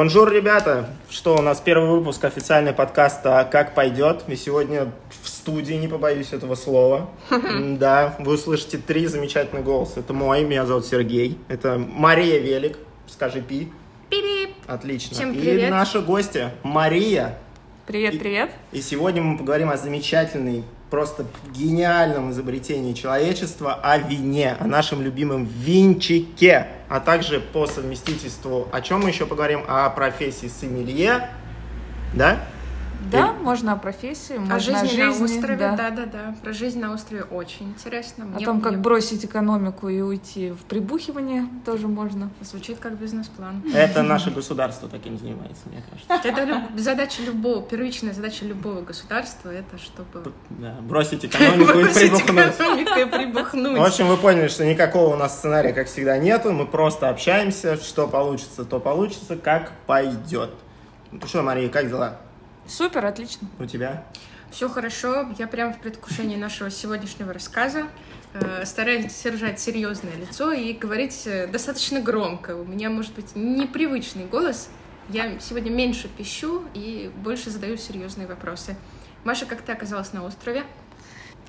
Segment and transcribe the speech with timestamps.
[0.00, 0.86] Bonjour, ребята!
[1.10, 4.24] Что, у нас первый выпуск официальный подкаста «Как пойдет».
[4.28, 4.90] И сегодня
[5.22, 7.10] в студии, не побоюсь этого слова.
[7.78, 10.00] Да, вы услышите три замечательных голоса.
[10.00, 11.36] Это мой, меня зовут Сергей.
[11.48, 12.78] Это Мария Велик,
[13.08, 13.68] скажи пи.
[14.08, 14.54] Пип-пип.
[14.66, 15.14] Отлично.
[15.14, 15.70] Всем И привет.
[15.70, 17.38] наша гостья Мария.
[17.86, 18.50] Привет, И- привет.
[18.72, 25.44] И сегодня мы поговорим о замечательной, просто гениальном изобретении человечества, о вине, о нашем любимом
[25.44, 31.30] винчике, а также по совместительству, о чем мы еще поговорим, о профессии сомелье,
[32.12, 32.40] да?
[33.10, 35.76] Да, можно о профессии, можно О жизни, на жизни, острове, да.
[35.76, 36.34] да-да-да.
[36.42, 38.24] Про жизнь на острове очень интересно.
[38.24, 42.30] О Мне- том, как мне бросить экономику и уйти в прибухивание, тоже можно.
[42.40, 43.62] Звучит как бизнес-план.
[43.74, 46.28] Это наше государство таким занимается, мне кажется.
[46.28, 50.32] Это задача любого, первичная задача любого государства, это чтобы...
[50.50, 52.54] Да, бросить экономику и бросить прибухнуть.
[52.54, 53.78] экономику и прибухнуть.
[53.78, 56.52] В общем, вы поняли, что никакого у нас сценария, как всегда, нету.
[56.52, 57.76] Мы просто общаемся.
[57.76, 60.50] Что получится, то получится, как пойдет.
[61.12, 62.18] Ну что, Мария, как дела
[62.70, 63.48] Супер, отлично.
[63.58, 64.04] у тебя?
[64.52, 67.86] Все хорошо, я прямо в предвкушении нашего сегодняшнего рассказа.
[68.32, 72.54] Э, Стараюсь держать серьезное лицо и говорить э, достаточно громко.
[72.54, 74.70] У меня, может быть, непривычный голос.
[75.08, 78.76] Я сегодня меньше пищу и больше задаю серьезные вопросы.
[79.24, 80.62] Маша, как ты оказалась на острове?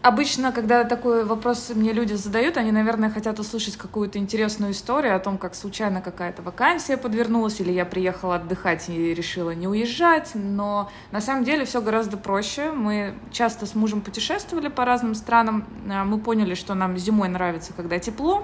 [0.02, 5.20] Обычно, когда такой вопрос мне люди задают, они, наверное, хотят услышать какую-то интересную историю о
[5.20, 10.32] том, как случайно какая-то вакансия подвернулась, или я приехала отдыхать и решила не уезжать.
[10.34, 12.72] Но на самом деле все гораздо проще.
[12.72, 15.68] Мы часто с мужем путешествовали по разным странам.
[15.88, 18.44] А, Мы поняли, что нам зимой нравится, когда тепло.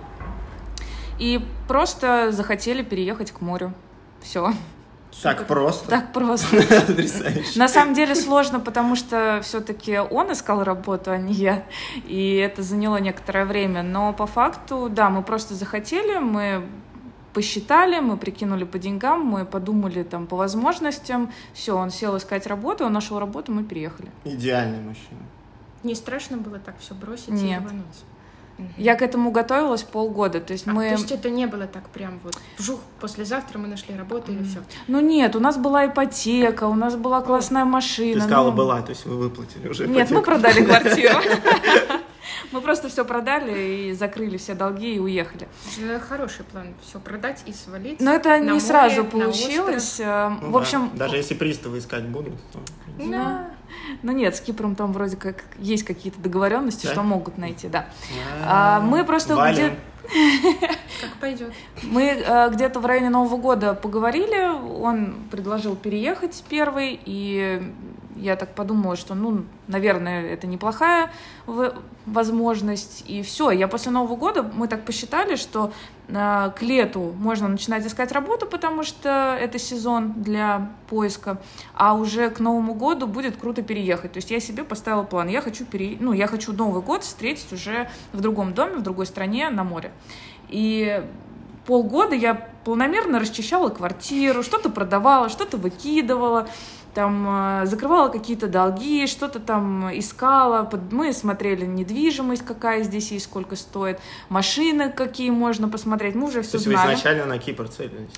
[1.17, 3.73] И просто захотели переехать к морю.
[4.21, 4.53] Все.
[5.21, 5.89] Так просто.
[5.89, 6.57] Так просто.
[7.55, 11.63] На самом деле сложно, потому что все-таки он искал работу, а не я.
[12.05, 13.83] И это заняло некоторое время.
[13.83, 16.63] Но по факту, да, мы просто захотели, мы
[17.33, 21.31] посчитали, мы прикинули по деньгам, мы подумали там по возможностям.
[21.53, 24.09] Все, он сел искать работу, он нашел работу, мы переехали.
[24.23, 25.21] Идеальный мужчина.
[25.83, 27.61] Не страшно было так все бросить и Нет.
[27.61, 27.85] рвануть?
[28.77, 30.39] Я к этому готовилась полгода.
[30.39, 30.85] То есть А, мы...
[30.89, 34.59] То есть это не было так прям вот вжух, послезавтра мы нашли работу и все.
[34.87, 38.15] Ну нет, у нас была ипотека, у нас была классная машина.
[38.15, 40.21] Ты сказала, ну, была, то есть вы выплатили уже Нет, мы ипотеку.
[40.23, 41.15] продали квартиру.
[42.51, 45.47] Мы просто все продали и закрыли все долги и уехали.
[45.81, 46.73] Это хороший план.
[46.81, 47.99] Все продать и свалить.
[47.99, 49.99] Но это не море, сразу получилось.
[49.99, 52.59] Э, Ну В да, общем, Даже если приставы искать будут, то...
[52.99, 53.49] Да.
[54.01, 56.93] ну нет, с Кипром там вроде как есть какие-то договоренности, Да?
[56.93, 57.87] что могут найти, да.
[58.45, 59.75] А, мы просто где-
[61.01, 61.53] Как пойдет.
[61.83, 64.47] Мы э, где-то в районе Нового года поговорили,
[64.81, 67.61] он предложил переехать первый, и
[68.19, 71.11] я так подумала, что, ну, наверное, это неплохая
[72.05, 73.51] возможность, и все.
[73.51, 75.71] Я после Нового года, мы так посчитали, что
[76.07, 81.41] э, к лету можно начинать искать работу, потому что это сезон для поиска,
[81.73, 84.13] а уже к Новому году будет круто переехать.
[84.13, 85.97] То есть я себе поставила план, я хочу, пере...
[85.99, 89.91] ну, я хочу Новый год встретить уже в другом доме, в другой стране, на море.
[90.49, 91.03] И
[91.65, 96.47] полгода я планомерно расчищала квартиру, что-то продавала, что-то выкидывала,
[96.97, 97.27] там
[97.61, 100.67] э, закрывала какие-то долги, что-то там искала.
[100.89, 103.99] Мы смотрели недвижимость, какая здесь есть, сколько стоит,
[104.29, 106.15] машины какие можно посмотреть.
[106.15, 106.93] Мы уже То все есть вы знали.
[106.95, 108.09] изначально на Кипр целились?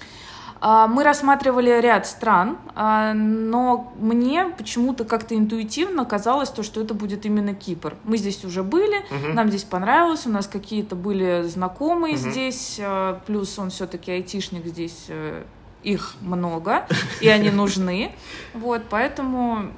[0.62, 6.94] А, Мы рассматривали ряд стран, а, но мне почему-то как-то интуитивно казалось то, что это
[6.94, 7.96] будет именно Кипр.
[8.06, 9.36] Мы здесь уже были, Мгм.
[9.36, 12.32] нам здесь понравилось, у нас какие-то были знакомые Мгм.
[12.32, 15.44] здесь, а, плюс он все-таки айтишник здесь, э,
[15.84, 16.86] их много,
[17.22, 18.12] и они нужны.
[18.54, 19.72] Вот, поэтому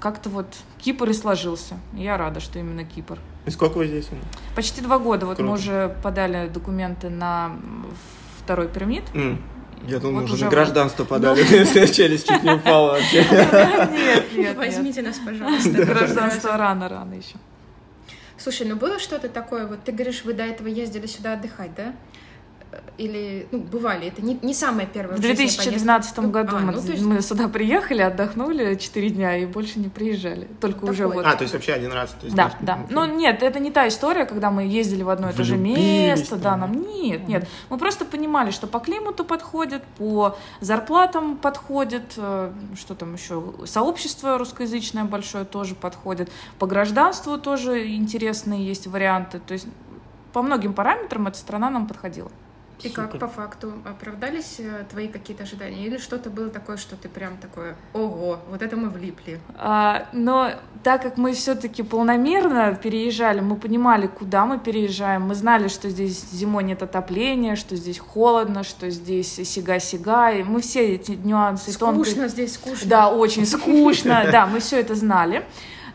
[0.00, 0.46] как-то вот
[0.78, 1.76] Кипр и сложился.
[1.94, 3.18] Я рада, что именно Кипр.
[3.46, 4.08] И сколько вы здесь?
[4.54, 5.26] Почти два года.
[5.26, 5.48] Вот Круто.
[5.50, 7.52] мы уже подали документы на
[8.42, 9.04] второй пирамид.
[9.14, 9.40] М,
[9.86, 10.54] Я думал, Вот уже на вот.
[10.54, 11.42] гражданство подали.
[11.92, 13.24] Челюсть чуть не упала вообще.
[13.30, 14.56] Нет, нет.
[14.56, 15.70] Возьмите нас, пожалуйста.
[15.84, 17.36] Гражданство рано, рано еще.
[18.38, 21.94] Слушай, ну было что-то такое, вот ты говоришь, вы до этого ездили сюда отдыхать, да?
[22.98, 26.22] Или, ну, бывали, это не, не самое первое В жизни 2012 поездка.
[26.22, 30.48] году А, мы, ну, есть- мы сюда приехали, отдохнули 4 дня и больше не приезжали.
[30.60, 30.90] Только Такой.
[30.92, 31.26] уже вот.
[31.26, 32.10] А, то есть вообще один раз?
[32.18, 32.78] то есть Да, да.
[32.90, 36.30] Ну нет, это не та история, когда мы ездили в одно и то же место,
[36.36, 36.40] там.
[36.40, 37.48] да, нам нет, нет.
[37.68, 44.38] Мы просто понимали, что по климату подходит, по зарплатам подходит, э, что там еще, сообщество
[44.38, 49.38] русскоязычное большое тоже подходит, по гражданству тоже интересные есть варианты.
[49.38, 49.66] То есть
[50.32, 52.30] по многим параметрам эта страна нам подходила.
[52.82, 55.86] И как по факту оправдались э, твои какие-то ожидания?
[55.86, 59.40] Или что-то было такое, что ты прям такое, ого, вот это мы влипли?
[59.56, 60.50] А, но
[60.82, 66.30] так как мы все-таки полномерно переезжали, мы понимали, куда мы переезжаем, мы знали, что здесь
[66.30, 72.04] зимой нет отопления, что здесь холодно, что здесь сига-сига, и мы все эти нюансы тонкие-
[72.04, 72.88] Скучно здесь, скучно.
[72.88, 75.44] Да, очень скучно, да, мы все это знали.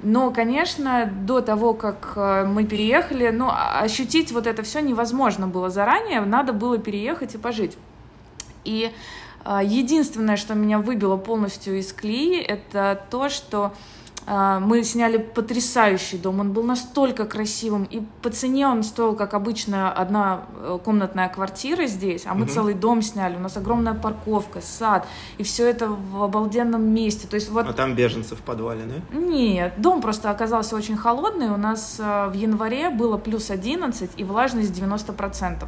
[0.03, 5.48] Но, конечно, до того, как э, мы переехали, ну, а- ощутить вот это все невозможно
[5.48, 7.77] было заранее, надо было переехать и пожить.
[8.63, 8.92] И
[9.45, 13.74] э, единственное, что меня выбило полностью из колеи, это то, что
[14.27, 16.39] мы сняли потрясающий дом.
[16.39, 21.85] Он был настолько красивым, и по цене он стоил, как обычно, одна э, комнатная квартира
[21.88, 22.50] здесь, а мы Мгм.
[22.50, 23.35] целый дом сняли.
[23.35, 25.07] У нас огромная парковка, сад,
[25.38, 27.27] и все это в обалденном месте.
[27.27, 29.18] То есть вот А там беженцы в подвале, да?
[29.18, 31.50] нет, дом просто оказался очень холодный.
[31.50, 35.65] У нас э, в январе было плюс 11 и влажность 90%.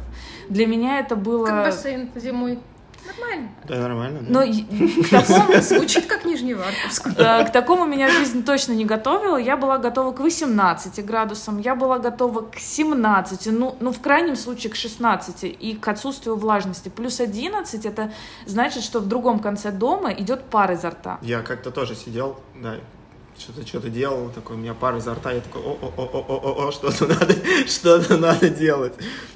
[0.48, 1.46] Для меня это было...
[1.46, 2.58] Как бассейн зимой.
[3.06, 3.50] Нормально.
[3.66, 4.20] Да, нормально.
[4.22, 4.26] да?
[4.28, 7.14] Но к такому, Звучит как Нижневартовск.
[7.14, 9.36] к такому меня жизнь точно не готовила.
[9.36, 14.36] Я была готова к 18 градусам, я была готова к 17, ну, ну в крайнем
[14.36, 16.88] случае к 16 и к отсутствию влажности.
[16.88, 18.12] Плюс 11 это
[18.46, 21.18] значит, что в другом конце дома идет пар изо рта.
[21.22, 22.76] Я как-то тоже сидел, да,
[23.38, 27.34] что-то что-то делал, такой, у меня пар изо рта, я такой, о-о-о-о-о, что-то надо,
[27.66, 28.94] что-то надо делать.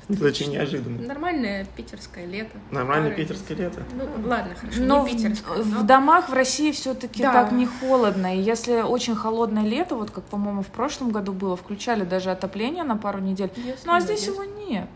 [0.08, 1.06] Это очень неожиданно.
[1.06, 2.56] Нормальное питерское лето.
[2.70, 3.22] Нормальное Пары.
[3.22, 3.82] питерское лето.
[3.92, 5.62] Ну, ладно, хорошо, Но не в, питерское.
[5.62, 7.32] в но- домах в России все-таки Да.
[7.32, 8.34] так не холодно.
[8.36, 12.84] И если очень холодное лето, вот как, по-моему, в прошлом году было, включали даже отопление
[12.84, 13.50] на пару недель.
[13.56, 14.32] Если Ну а здесь есть.
[14.32, 14.88] его нет.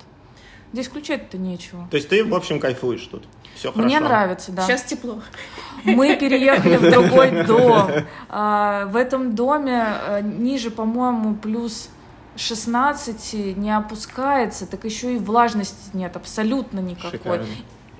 [0.73, 1.87] Здесь включать-то нечего.
[1.91, 3.25] То есть ты, в общем, кайфуешь тут.
[3.55, 3.85] Все хорошо.
[3.87, 4.63] Мне нравится, да.
[4.67, 5.21] Сейчас тепло.
[5.85, 7.91] Мы переехали в другой дом.
[8.29, 11.91] А, В этом доме а, ниже, по-моему, плюс
[12.37, 17.11] 16 не опускается, так еще и влажности нет абсолютно никакой.
[17.19, 17.47] Шикарно.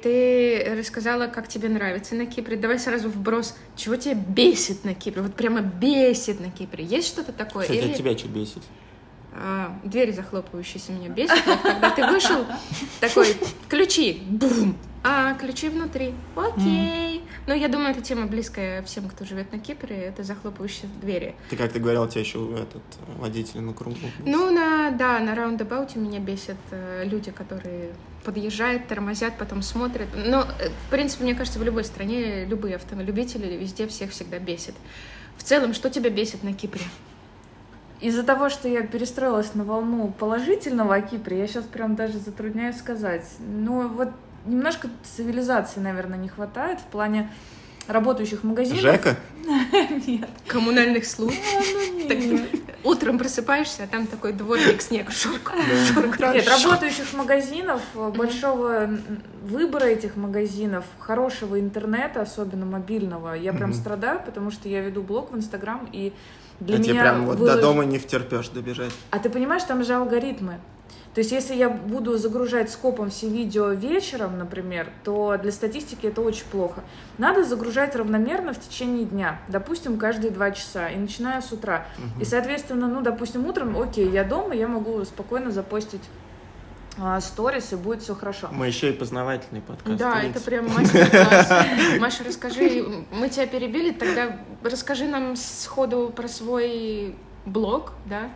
[0.03, 2.57] Ты рассказала, как тебе нравится на Кипре.
[2.57, 3.57] Давай сразу вброс.
[3.77, 5.23] Чего тебя бесит на Кипре?
[5.23, 6.85] Вот прямо бесит на Кипре.
[6.85, 7.63] Есть что-то такое?
[7.63, 8.63] Кстати, Или тебя что бесит?
[9.35, 11.45] А, двери захлопывающиеся меня бесит?
[11.47, 12.47] Вот когда ты вышел,
[13.01, 13.37] такой,
[13.69, 16.15] ключи, бум, а ключи внутри.
[16.37, 17.23] Окей.
[17.47, 19.97] Ну, я думаю, эта тема близкая всем, кто живет на Кипре.
[19.97, 21.35] Это захлопывающие двери.
[21.51, 22.83] Ты как ты говорил, у тебя еще этот
[23.19, 23.97] водитель на кругу.
[24.25, 27.95] Ну, на, да, на раундабауте меня бесят э, люди, которые
[28.25, 30.09] подъезжают, тормозят, потом смотрят.
[30.15, 34.75] Но, э, в принципе, мне кажется, в любой стране любые автолюбители везде всех всегда бесит.
[35.37, 36.85] В целом, что тебя бесит на Кипре?
[38.03, 42.77] Из-за того, что я перестроилась на волну положительного о Кипре, я сейчас прям даже затрудняюсь
[42.77, 43.25] сказать.
[43.39, 44.09] Ну, вот
[44.45, 47.31] немножко цивилизации, наверное, не хватает в плане
[47.87, 48.81] работающих магазинов.
[48.81, 49.17] Жека?
[50.07, 50.29] Нет.
[50.49, 51.37] Коммунальных служб.
[51.55, 52.49] Ну, нет.
[52.85, 55.11] Утром просыпаешься, а там такой дворник снег.
[55.11, 55.53] Шурк,
[55.93, 58.91] шурк, Нет, работающих магазинов, э, большого
[59.45, 63.35] выбора этих магазинов, хорошего интернета, особенно мобильного.
[63.35, 66.13] Я прям страдаю, потому что я веду блог в Инстаграм, и
[66.61, 68.93] для а тебе меня прям вот вылож- до дома не втерпешь добежать.
[69.11, 70.59] А ты понимаешь, там же алгоритмы.
[71.15, 76.23] То есть, если я буду загружать скопом все видео вечером, например, то для статистики это
[76.23, 76.83] очень плохо.
[77.19, 81.87] Надо загружать равномерно в течение дня, допустим, каждые два часа, и начиная с утра.
[82.19, 86.32] И, соответственно, ну, допустим, утром, окей, я дома, я могу спокойно запостить а,
[87.21, 88.49] сторис, и будет все хорошо.
[88.53, 89.97] Мы еще и познавательный подкаст.
[89.97, 90.39] Да, видите?
[90.39, 91.53] это прям мастер-класс.
[92.01, 98.31] Маша, расскажи, мы тебя перебили, тогда расскажи нам сходу про свой блог, да?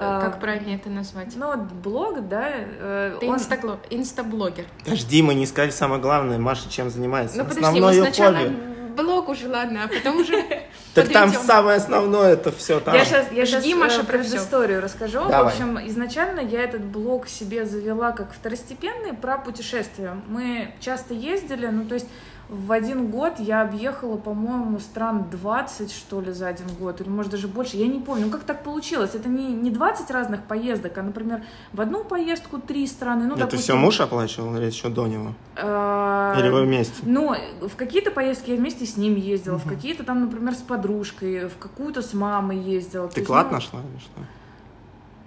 [0.00, 1.34] А, Как правильно это назвать?
[1.34, 4.64] Ну, вот блог, да, э, Ты он- инстагло- инстаблогер.
[4.84, 6.38] Подожди, мы не сказали самое главное.
[6.38, 7.38] Маша чем занимается?
[7.38, 8.56] Ну подожди, Основное мы сначала хобби.
[8.96, 10.36] блог уже, ладно, а потом уже
[11.02, 12.94] Так там самое основное это все там.
[12.94, 15.20] Я сейчас, я Жги, щас, Маша, э, про предысторию расскажу.
[15.28, 15.44] Давай.
[15.44, 20.16] В общем, изначально я этот блог себе завела как второстепенный про путешествия.
[20.28, 22.06] Мы часто ездили, ну то есть
[22.48, 27.30] в один год я объехала, по-моему, стран 20, что ли, за один год, или может
[27.30, 28.26] даже больше, я не помню.
[28.26, 29.14] Ну как так получилось?
[29.14, 31.42] Это не, не 20 разных поездок, а, например,
[31.74, 33.24] в одну поездку три страны.
[33.26, 35.34] Ну, это допустим, все муж оплачивал или еще до него?
[35.56, 36.94] э, Или вы вместе?
[37.04, 41.48] ну, в какие-то поездки я вместе с ним ездила, в какие-то там, например, с подружкой,
[41.48, 43.08] в какую-то с мамой ездила.
[43.08, 44.20] Ты клад ну, нашла или что?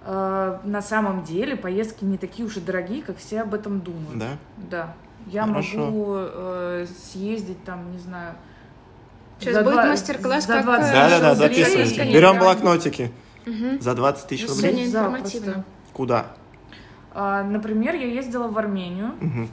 [0.04, 4.18] Э, на самом деле поездки не такие уж и дорогие, как все об этом думают.
[4.18, 4.28] Да?
[4.56, 4.94] Да.
[5.26, 5.78] Я Хорошо.
[5.78, 8.34] могу э, съездить там, не знаю.
[9.38, 11.84] Сейчас за будет два- мастер-класс, за как, 20 э, Да, да, да, тысяч рублей.
[11.84, 12.14] записывайте.
[12.14, 13.12] Берем блокнотики.
[13.46, 13.80] Мгм.
[13.80, 14.62] За 20 тысяч рублей.
[14.70, 15.64] Сегодня информативно.
[15.92, 16.26] Куда?
[17.14, 19.48] А, например, я ездила в Армению, Мгм.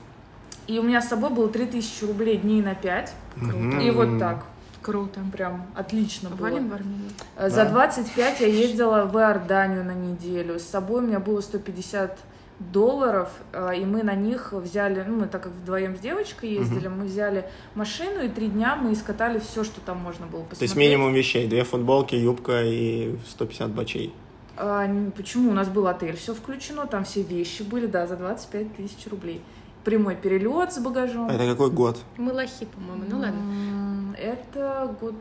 [0.67, 3.13] и у меня с собой было 3000 рублей дней на 5.
[3.35, 3.79] Мгм.
[3.79, 4.45] И вот так.
[4.81, 5.19] Круто.
[5.33, 6.43] Прям отлично было.
[6.47, 7.09] Валим в Армению.
[7.37, 7.69] За Да.
[7.71, 10.57] 25 я ездила в Иорданию на неделю.
[10.57, 12.17] С собой у меня было 150
[12.59, 16.87] долларов, э, и мы на них взяли, ну, мы так как вдвоем с девочкой ездили,
[16.87, 16.99] Мгм.
[16.99, 20.59] мы взяли машину, и три дня мы искатали все, что там можно было посмотреть.
[20.59, 21.47] То есть минимум вещей.
[21.47, 24.13] Две футболки, юбка и 150 бачей.
[24.57, 24.85] А,
[25.15, 25.51] почему?
[25.51, 29.41] У нас был отель, все включено, там все вещи были, да, за 25 тысяч рублей.
[29.85, 31.29] Прямой перелет с багажом.
[31.29, 31.97] А Это какой год?
[32.17, 33.03] Мы лохи, по-моему.
[33.09, 34.15] Ну ладно.
[34.17, 35.15] Это год...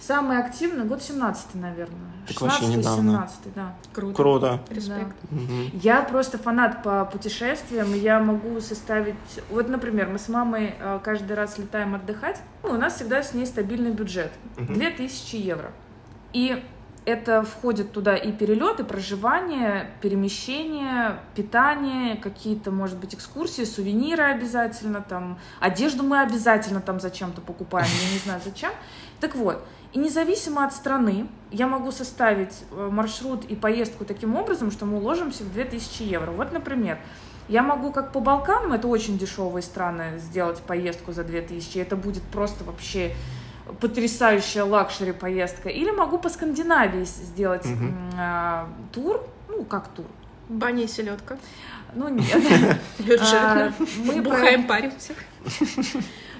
[0.00, 2.12] Самый активный год 17 наверное.
[2.28, 3.10] Так вообще 16 недавно.
[3.12, 3.74] 17 да.
[3.92, 4.16] Круто.
[4.16, 4.60] Круто.
[4.68, 5.16] Респект.
[5.30, 5.70] Мгм.
[5.74, 9.14] Я просто фанат по путешествиям, и я могу составить...
[9.48, 13.32] Вот, например, мы с мамой э, каждый раз летаем отдыхать, ну, у нас всегда с
[13.32, 14.32] ней стабильный бюджет.
[14.56, 14.74] Мгм.
[14.74, 15.70] 2000 евро.
[16.32, 16.62] И
[17.06, 25.38] это входит туда и перелеты, проживание, перемещение, питание, какие-то, может быть, экскурсии, сувениры обязательно, там,
[25.60, 28.72] одежду мы обязательно там зачем-то покупаем, я не знаю зачем.
[29.20, 29.64] Так вот,
[29.96, 34.98] и независимо от страны, я могу составить э, маршрут и поездку таким образом, что мы
[34.98, 36.32] уложимся в 2000 евро.
[36.32, 36.98] Вот, например,
[37.48, 42.22] я могу как по Балканам, это очень дешевые страны, сделать поездку за 2000, это будет
[42.24, 43.14] просто вообще
[43.80, 45.70] потрясающая luxury поездка.
[45.70, 50.04] Или могу по Скандинавии сделать м, а, тур, ну как тур,
[50.50, 51.38] Баня и селедка.
[51.94, 52.36] ну нет.
[53.32, 53.72] А,
[54.04, 55.14] Мы Бухаем, паримся.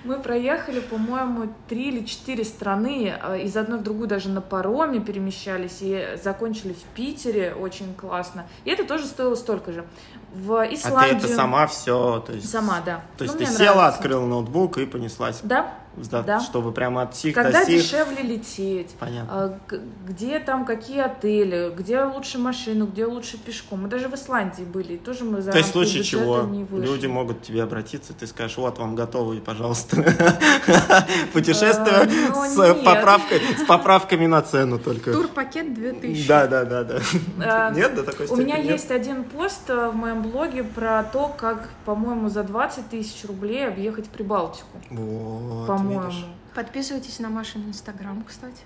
[0.07, 5.01] Мы проехали, по-моему, три или четыре страны, э, из одной в другую даже на пароме
[5.01, 8.47] перемещались и закончили в Питере, очень классно.
[8.65, 9.85] И это тоже стоило столько же.
[10.33, 11.17] В А ты Исландию...
[11.19, 12.49] это сама все, то есть...
[12.49, 13.03] Сама, да.
[13.19, 13.99] То есть Ну, ты села, нравится.
[13.99, 16.41] открыла ноутбук и понеслась, Да, да, Да.
[16.41, 17.83] чтобы прямо от сих когда до сих.
[17.83, 18.95] дешевле лететь.
[18.99, 19.59] Понятно.
[19.71, 19.77] а,
[20.07, 23.83] Где там какие отели, где лучше машину, где лучше пешком.
[23.83, 27.07] Мы даже в Исландии были, и тоже мы за То есть в случае чего люди
[27.07, 29.97] могут к тебе обратиться, ты скажешь, вот вам готовый, пожалуйста,
[31.33, 35.13] путешествие Э, ну, с поправкой, с поправками на цену только.
[35.13, 36.27] Турпакет 2000.
[36.29, 36.99] Да, да, да, да.
[37.41, 41.29] А, Нет, до такой У меня есть один пост э, в моем блоге про то,
[41.29, 44.67] как, по-моему, за 20 тысяч рублей объехать Прибалтику.
[44.91, 46.13] Вот, по-моему.
[46.55, 48.63] Подписывайтесь на Машин инстаграм, кстати.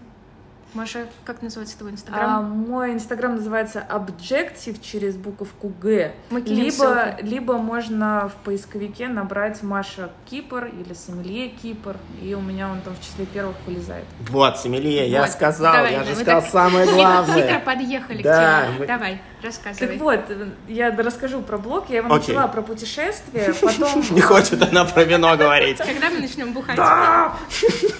[0.72, 2.44] Маша, как называется твой А, инстаграм?
[2.48, 6.12] мой инстаграм называется Objective через буковку Г.
[6.30, 7.26] Либо, ссылку.
[7.26, 12.94] либо можно в поисковике набрать Маша Кипр или Сомелье Кипр, и у меня он там
[12.94, 14.04] в числе первых вылезает.
[14.28, 15.30] Вот, Семелье, я Вот.
[15.30, 17.60] сказал, Давай, я же мы сказал так самое Хитро главное.
[17.60, 18.78] подъехали Да, к теме.
[18.78, 19.88] мы- Давай, рассказывай.
[19.88, 20.20] Так вот,
[20.68, 22.34] я расскажу про блог, я его Окей.
[22.34, 24.02] начала про путешествия, потом...
[24.10, 25.78] Не хочет она про вино говорить.
[25.78, 26.76] Когда мы начнем бухать?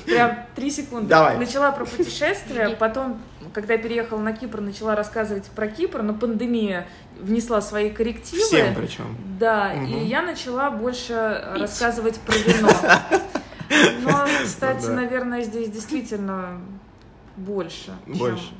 [0.06, 1.08] Прям три секунды.
[1.08, 1.36] Давай.
[1.38, 3.20] Начала про путешествия, потом,
[3.52, 6.86] когда переехала на Кипр, начала рассказывать про Кипр, но пандемия
[7.18, 8.42] внесла свои коррективы.
[8.42, 9.16] Всем причем.
[9.38, 12.70] Да, и я начала больше рассказывать про вино.
[14.02, 16.60] Но, кстати, Ну наверное, здесь действительно
[17.36, 18.52] больше, чем Больше.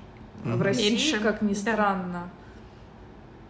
[0.45, 0.63] в.
[0.63, 2.31] России, как ни странно.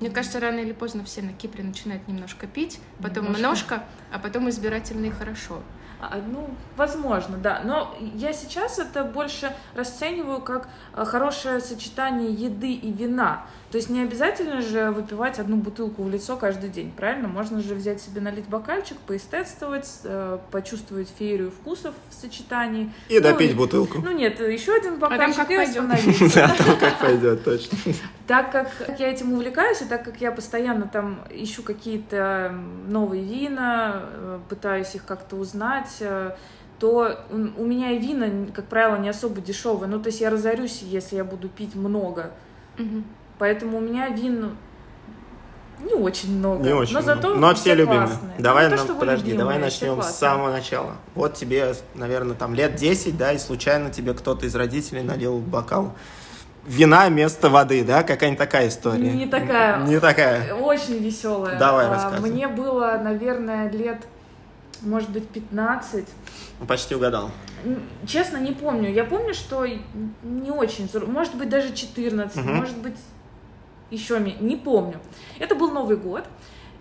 [0.00, 3.42] Мне кажется, рано или поздно все на Кипре начинают немножко пить, потом Немножко.
[3.42, 5.60] немножко, а потом избирательно и хорошо.
[6.00, 7.60] А, Ну, возможно, да.
[7.62, 13.46] Но я сейчас это больше расцениваю как а, хорошее сочетание еды и вина.
[13.70, 17.28] То есть не обязательно же выпивать одну бутылку в лицо каждый день, правильно?
[17.28, 22.92] Можно же взять себе налить бокальчик, поэстетствовать, э, почувствовать феерию вкусов в сочетании.
[23.08, 23.98] И Ну, допить бутылку.
[24.02, 25.76] Ну нет, еще один там бокальчик как и пойдет.
[25.76, 26.30] остановиться.
[26.34, 27.78] Да, то как пойдет, точно.
[28.26, 32.52] Так как я этим увлекаюсь, и так как я постоянно там ищу какие-то
[32.88, 36.32] новые вина, э, пытаюсь их как-то узнать, э,
[36.80, 39.88] то у меня и вина, как правило, не особо дешевые.
[39.88, 42.32] Ну, то есть я разорюсь, если я буду пить много.
[42.78, 43.04] Мгм.
[43.40, 44.54] Поэтому у меня вин
[45.82, 46.62] не очень много.
[46.62, 46.92] Не очень.
[46.92, 47.14] Но много.
[47.22, 48.06] зато Но все любимые.
[48.06, 48.34] классные.
[48.38, 50.92] Давай, Ну, не то, нам- вы подожди, давай любимые, все начнем с самого начала.
[51.14, 55.94] Вот тебе, наверное, там лет 10, да, и случайно тебе кто-то из родителей налил бокал
[56.66, 58.02] вина вместо воды, да?
[58.02, 59.10] Какая-нибудь такая история?
[59.10, 59.82] Не такая.
[59.86, 60.52] Не такая.
[60.54, 61.58] Очень веселая.
[61.58, 62.30] Давай, А, рассказывай.
[62.30, 64.02] Мне было, наверное, лет,
[64.82, 66.04] может быть, 15.
[66.60, 67.30] Ну, Почти угадал.
[68.06, 68.92] Честно, не помню.
[68.92, 72.56] Я помню, что не очень, может быть, даже 14, Мгм.
[72.56, 72.96] может быть,
[73.90, 74.98] еще не помню.
[75.38, 76.24] Это был Новый год,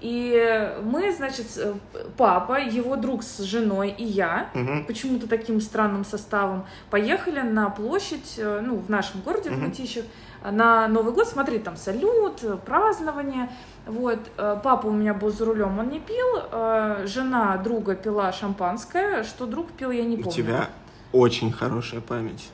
[0.02, 1.74] и мы, значит, э,
[2.16, 4.86] папа, его друг с женой и я, Мгм.
[4.86, 9.66] почему-то таким странным составом, поехали на площадь, э, ну, в нашем городе, в Мгм.
[9.66, 10.06] Мытищах,
[10.50, 13.50] на Новый год, смотреть там салют, э, празднование.
[13.86, 19.48] Вот, папа у меня был за рулем, он не пил, жена друга пила шампанское, что
[19.48, 20.32] друг пил, я не У помню.
[20.32, 20.70] тебя
[21.12, 22.50] очень хорошая память.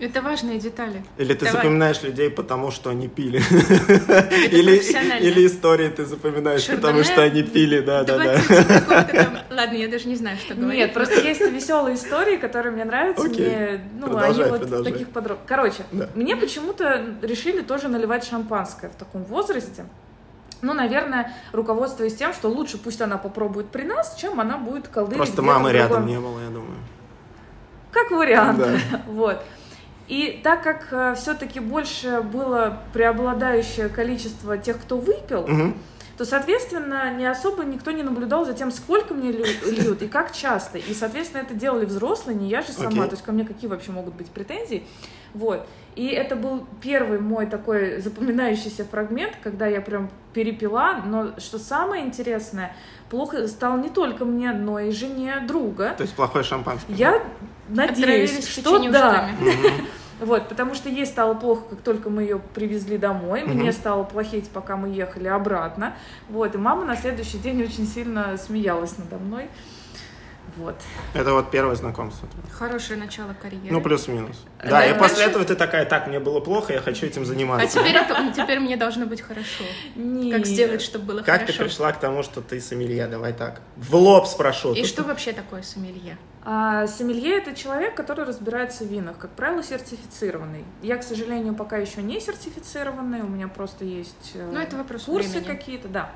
[0.00, 1.02] Это важные детали.
[1.16, 1.52] Или ты Давай.
[1.62, 3.38] запоминаешь людей потому, что они пили.
[4.50, 4.76] Или,
[5.20, 8.24] или истории ты запоминаешь, потому Шардоне что они пили, да, да, да.
[8.34, 10.78] 20 какого-то там- Ладно, я даже не знаю, что говорить.
[10.78, 13.26] Нет, просто есть веселые истории, которые мне нравятся.
[13.26, 13.46] Окей.
[13.46, 14.80] Мне, ну, Продолжай, они вот продолжай.
[14.92, 15.48] в таких подробностях.
[15.48, 16.08] Короче, Да.
[16.14, 19.84] мне почему-то решили тоже наливать шампанское в таком возрасте.
[20.62, 25.18] Ну, наверное, руководствуясь тем, что лучше пусть она попробует при нас, чем она будет колдырить
[25.18, 26.76] Просто мамы рядом не было, я думаю.
[27.92, 28.58] Как вариант.
[28.58, 29.02] Да.
[29.06, 29.42] Вот.
[30.08, 35.74] И так как все-таки больше было преобладающее количество тех, кто выпил, Мгм.
[36.16, 40.78] то, соответственно, не особо никто не наблюдал за тем, сколько мне льют и как часто.
[40.78, 42.88] И, соответственно, это делали взрослые, не я же сама.
[42.88, 43.02] Окей.
[43.04, 44.84] То есть ко мне какие вообще могут быть претензии?
[45.34, 45.68] Вот.
[45.94, 51.02] И это был первый мой такой запоминающийся фрагмент, когда я прям перепила.
[51.04, 52.74] Но что самое интересное,
[53.10, 55.94] плохо стало не только мне, но и жене друга.
[55.96, 56.94] То есть плохое шампанское.
[56.94, 57.22] Я
[57.68, 59.30] надеюсь, что да.
[60.20, 63.44] Вот, потому что ей стало плохо, как только мы ее привезли домой.
[63.44, 63.58] Мгм.
[63.58, 65.94] Мне стало плохеть, пока мы ехали обратно.
[66.28, 69.48] Вот, и мама на следующий день очень сильно смеялась надо мной.
[70.58, 70.74] Вот.
[71.14, 72.28] Это вот первое знакомство.
[72.52, 73.68] Хорошее начало карьеры.
[73.70, 74.44] Ну, плюс-минус.
[74.62, 77.22] Да, Да, и дальше- после этого ты такая, так, мне было плохо, я хочу этим
[77.22, 77.78] А заниматься.
[77.78, 79.64] теперь, это, теперь мне должно быть хорошо.
[80.32, 81.64] Как сделать, чтобы было Как ты хорошо?
[81.64, 83.06] пришла к тому, что ты сомелье?
[83.06, 83.60] Давай так.
[83.76, 84.72] В лоб спрошу.
[84.74, 86.18] И Тут- что вообще такое сомелье?
[86.50, 90.64] А, сомелье это человек, который разбирается в винах, как правило, сертифицированный.
[90.82, 95.02] Я, к сожалению, пока еще не сертифицированный, у меня просто есть э, Ну, это вопрос
[95.02, 95.46] курсы времени.
[95.46, 96.10] какие-то, да.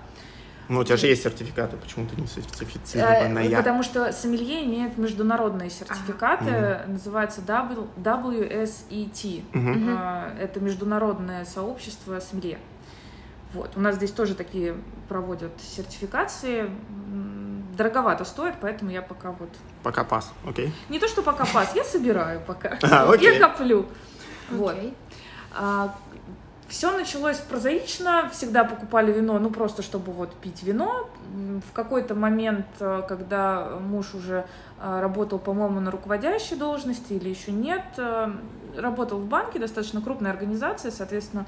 [0.73, 3.57] Ну, у тебя же есть сертификаты, почему ты не Э, сертифицированная?
[3.59, 9.45] Потому что сомелье имеет международные сертификаты, называется W- WSET.
[9.53, 9.97] Мгм.
[9.99, 12.59] А, Это международное сообщество сомелье.
[13.53, 13.77] Вот.
[13.77, 14.75] У нас здесь тоже такие
[15.11, 16.71] проводят сертификации.
[17.77, 19.51] Дороговато стоит, поэтому я пока вот...
[19.83, 20.73] Пока пас, окей.
[20.89, 22.79] Не то, что пока пас, я собираю пока.
[22.83, 23.15] А.
[23.21, 23.87] Я коплю.
[24.51, 24.75] Вот.
[26.73, 31.07] Все началось прозаично, всегда покупали вино, ну просто чтобы вот пить вино.
[31.69, 34.47] В какой-то момент, э, когда муж уже
[34.81, 38.33] э, работал, по-моему, на руководящей должности или еще нет, э,
[38.75, 41.45] работал в банке, достаточно крупная организация, соответственно,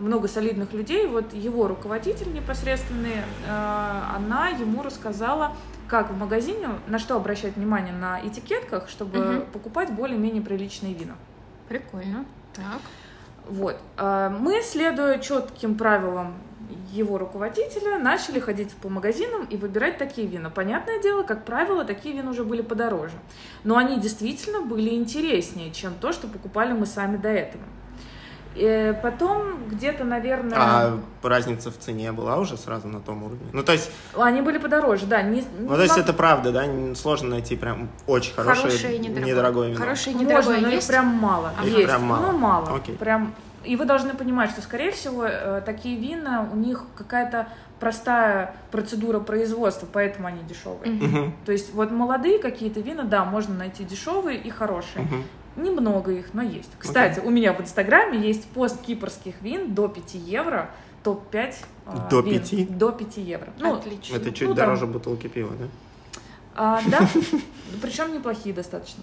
[0.00, 1.06] много солидных людей.
[1.06, 5.52] Вот его руководитель непосредственный, она ему рассказала,
[5.86, 9.46] как в магазине, на что обращать внимание на этикетках, чтобы Мгм.
[9.52, 11.14] покупать более-менее приличные вина.
[11.68, 12.26] Прикольно.
[12.52, 12.80] Так.
[13.48, 13.76] Вот.
[13.96, 16.34] А, Мы, следуя четким правилам
[16.92, 20.50] его руководителя, начали ходить по магазинам и выбирать такие вина.
[20.50, 23.14] Понятное дело, как правило, такие вина уже были подороже.
[23.64, 27.62] Но они действительно были интереснее, чем то, что покупали мы сами до этого.
[28.58, 30.56] Э, Потом где-то, наверное...
[30.58, 33.46] А разница в цене была уже сразу на том уровне?
[33.52, 35.22] Ну, то есть, Они были подороже, да.
[35.22, 36.64] Не, ну, то есть это правда, да?
[36.94, 39.30] Сложно найти прям очень хорошее, Хорошее и недорогое.
[39.32, 39.78] недорогое вино.
[39.80, 40.88] Хорошее и Можно, недорогое но их есть?
[40.88, 41.52] прям мало.
[41.58, 41.68] Ага.
[41.68, 42.22] Есть, Прям мало.
[42.32, 42.76] но мало.
[42.76, 42.96] Окей.
[42.96, 43.34] Прям...
[43.64, 47.48] И вы должны понимать, что, скорее всего, э, такие вина, у них какая-то
[47.80, 50.92] простая процедура производства, поэтому они дешевые.
[50.92, 55.04] Мгм, То есть вот молодые какие-то вина, да, можно найти дешевые и хорошие.
[55.04, 55.24] мгм.
[55.56, 56.70] Немного их, но есть.
[56.78, 60.70] Кстати, у меня в Инстаграме есть пост кипрских вин до 5 евро,
[61.02, 61.54] топ-5
[61.86, 62.40] а, До вин.
[62.40, 62.78] 5?
[62.78, 63.48] До 5 евро.
[63.58, 64.16] Ну, Отлично.
[64.16, 65.66] Это чуть ну, там- дороже бутылки пива, да?
[66.54, 67.08] а, да,
[67.82, 69.02] причем неплохие достаточно.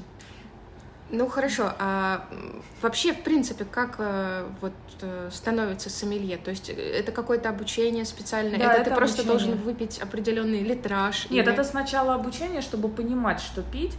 [1.12, 2.26] Ну хорошо, а
[2.82, 6.38] вообще, в принципе, как э, вот э, становится сомелье?
[6.38, 8.58] То есть э, это какое-то обучение специальное?
[8.58, 9.48] Да, это, это ты просто обучение.
[9.56, 11.30] должен выпить определенный литраж?
[11.30, 13.94] Нет, или- это сначала обучение, чтобы понимать, что пить.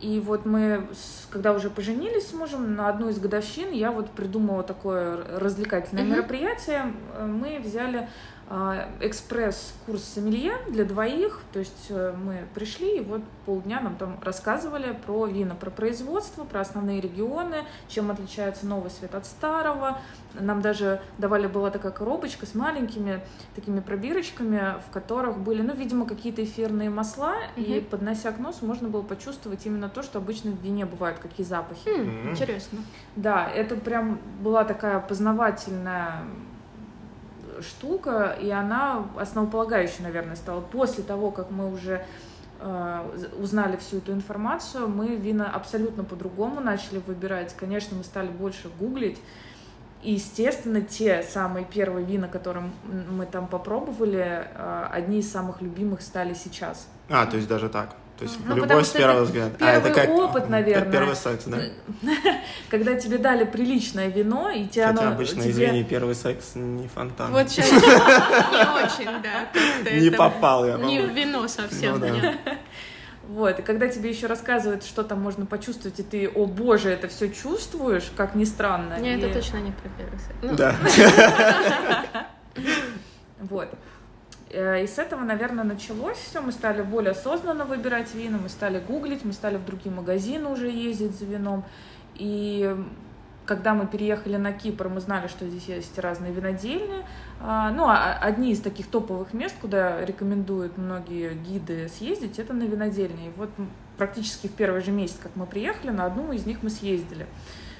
[0.00, 0.86] И вот мы,
[1.30, 6.12] когда уже поженились с мужем, на одну из годовщин я вот придумала такое развлекательное Мгм.
[6.12, 6.92] мероприятие.
[7.14, 8.08] Э, Мы взяли
[9.00, 11.40] экспресс-курс сомелье для двоих.
[11.52, 16.44] То есть э, мы пришли, и вот полдня нам там рассказывали про вина, про производство,
[16.44, 19.98] про основные регионы, чем отличается новый свет от старого.
[20.34, 23.20] Нам даже давали, была такая коробочка с маленькими
[23.54, 27.84] такими пробирочками, в которых были, ну, видимо, какие-то эфирные масла, и Мгм.
[27.86, 31.88] поднося к носу можно было почувствовать именно то, что обычно в вине бывают, какие запахи.
[31.88, 32.78] Хм, интересно.
[33.16, 36.22] Да, это прям была такая познавательная
[37.62, 40.60] штука, и она основополагающей, наверное, стала.
[40.60, 42.04] После того, как мы уже
[42.60, 47.54] э, узнали всю эту информацию, мы вина абсолютно по-другому начали выбирать.
[47.56, 49.18] Конечно, мы стали больше гуглить.
[50.02, 52.70] И, естественно, те самые первые вина, которые
[53.10, 56.88] мы там попробовали, э, одни из самых любимых стали сейчас.
[57.08, 57.96] А, то есть даже так.
[58.18, 59.54] То есть Ну, любовь с первого это взгляда.
[59.54, 60.90] а, первый это как опыт, наверное.
[60.92, 61.58] Первый секс, да?
[62.68, 66.88] Когда тебе дали приличное вино, и тебе Хотя оно обычно, тебе- извини, первый секс не
[66.88, 67.30] фонтан.
[67.32, 69.48] Вот сейчас не очень, да.
[69.52, 70.76] как-то Не это попал я.
[70.78, 72.10] Не в вино совсем, Ну да.
[72.10, 72.36] нет.
[73.28, 77.08] Вот, и когда тебе еще рассказывают, что там можно почувствовать, и ты, о боже, это
[77.08, 78.98] все чувствуешь, как ни странно.
[78.98, 80.38] Не, и- это точно не про первый секс.
[80.40, 80.74] Ну, Да.
[83.40, 83.68] Вот.
[84.50, 86.40] Э, И с этого, наверное, началось все.
[86.40, 90.68] Мы стали более осознанно выбирать вина, мы стали гуглить, мы стали в другие магазины уже
[90.68, 91.64] ездить за вином.
[92.14, 92.74] И
[93.48, 97.04] когда мы переехали на Кипр, мы знали, что здесь есть разные винодельни.
[97.40, 102.64] А, ну, а одни из таких топовых мест, куда рекомендуют многие гиды съездить, это на
[102.64, 103.28] винодельни.
[103.28, 103.48] И вот
[103.96, 107.26] практически в первый же месяц, как мы приехали, на одну из них мы съездили.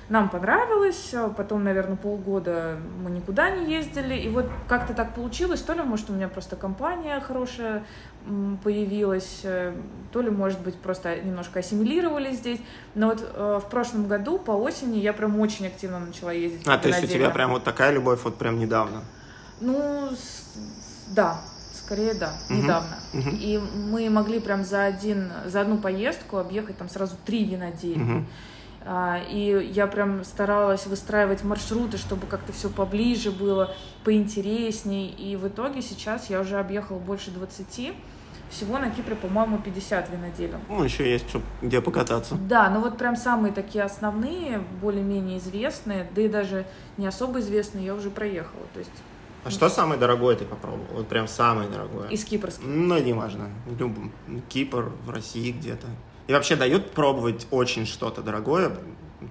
[0.08, 5.60] Нам понравилось, а потом, наверное, полгода мы никуда не ездили, и вот как-то так получилось,
[5.60, 7.84] то ли, может, у меня просто компания хорошая
[8.64, 9.74] появилась, э,
[10.10, 12.58] то ли, может быть, просто немножко ассимилировались здесь,
[12.94, 16.66] но вот э, в прошлом году по осени я прям очень активно начала ездить.
[16.66, 19.02] А, то есть у тебя прям вот такая любовь вот прям недавно?
[19.60, 20.08] Ну,
[21.08, 21.38] да,
[21.74, 22.58] скорее да, угу.
[22.58, 22.96] недавно.
[23.14, 23.30] Угу.
[23.32, 23.58] И
[23.90, 28.18] мы могли прям за один, за одну поездку объехать там сразу три винодельни.
[28.18, 28.26] Угу.
[28.90, 35.08] А, и я прям старалась выстраивать маршруты, чтобы как-то все поближе было, поинтересней.
[35.08, 37.92] И в итоге сейчас я уже объехала больше 20.
[38.48, 40.60] Всего на Кипре, по-моему, 50 виноделин.
[40.70, 41.26] Ну, еще есть
[41.60, 42.36] где покататься.
[42.36, 46.64] Да, ну вот прям самые такие основные, более-менее известные, да и даже
[46.96, 48.62] не особо известные, я уже проехала.
[48.72, 48.92] То есть
[49.44, 50.86] а что самое дорогое ты попробовал?
[50.94, 52.08] Вот прям самое дорогое.
[52.08, 52.64] Из кипрских?
[52.66, 53.48] Ну, не важно.
[53.78, 54.12] Любым.
[54.48, 55.86] Кипр, в России где-то.
[56.28, 58.70] И вообще дают пробовать очень что-то дорогое?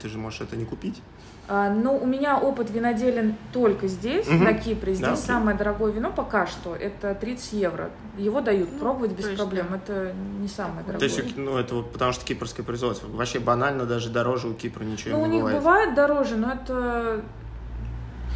[0.02, 1.02] Ты же можешь это не купить.
[1.48, 4.44] А, ну, у меня опыт виноделен только здесь, угу.
[4.44, 4.96] на Кипре.
[4.96, 7.92] Здесь да, самое дорогое вино пока что это 30 евро.
[8.18, 9.68] Его дают ну, пробовать без проблем.
[9.70, 9.78] Да.
[9.78, 11.00] Это не самое дорогое.
[11.00, 13.08] То есть, ну, это вот потому что кипрское производство.
[13.08, 15.42] Вообще банально даже дороже у Кипра ничего ну, не бывает.
[15.42, 17.22] Ну, у них бывает дороже, но это...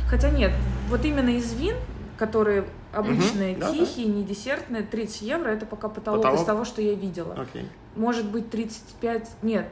[0.07, 0.51] Хотя нет,
[0.87, 1.75] вот именно из вин,
[2.17, 4.17] которые обычные, угу, тихие, да, да.
[4.19, 6.39] не десертные, 30 евро это пока потолок, потолок?
[6.39, 7.33] из того, что я видела.
[7.33, 7.67] Окей.
[7.95, 9.67] Может быть 35, нет,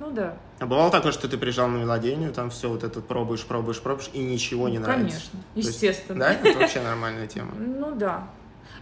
[0.00, 0.36] ну да.
[0.58, 4.10] А бывало такое, что ты приезжал на мелодению, там все вот это пробуешь, пробуешь, пробуешь,
[4.12, 5.20] и ничего не ну, нравится?
[5.32, 6.24] Конечно, естественно.
[6.24, 7.52] Есть, да, это вообще нормальная тема.
[7.56, 8.24] Ну да.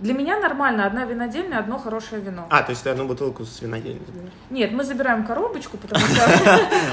[0.00, 2.46] Для меня нормально одна винодельня, одно хорошее вино.
[2.50, 4.32] А, то есть ты одну бутылку с винодельни забираешь?
[4.50, 6.22] Нет, мы забираем коробочку, потому что...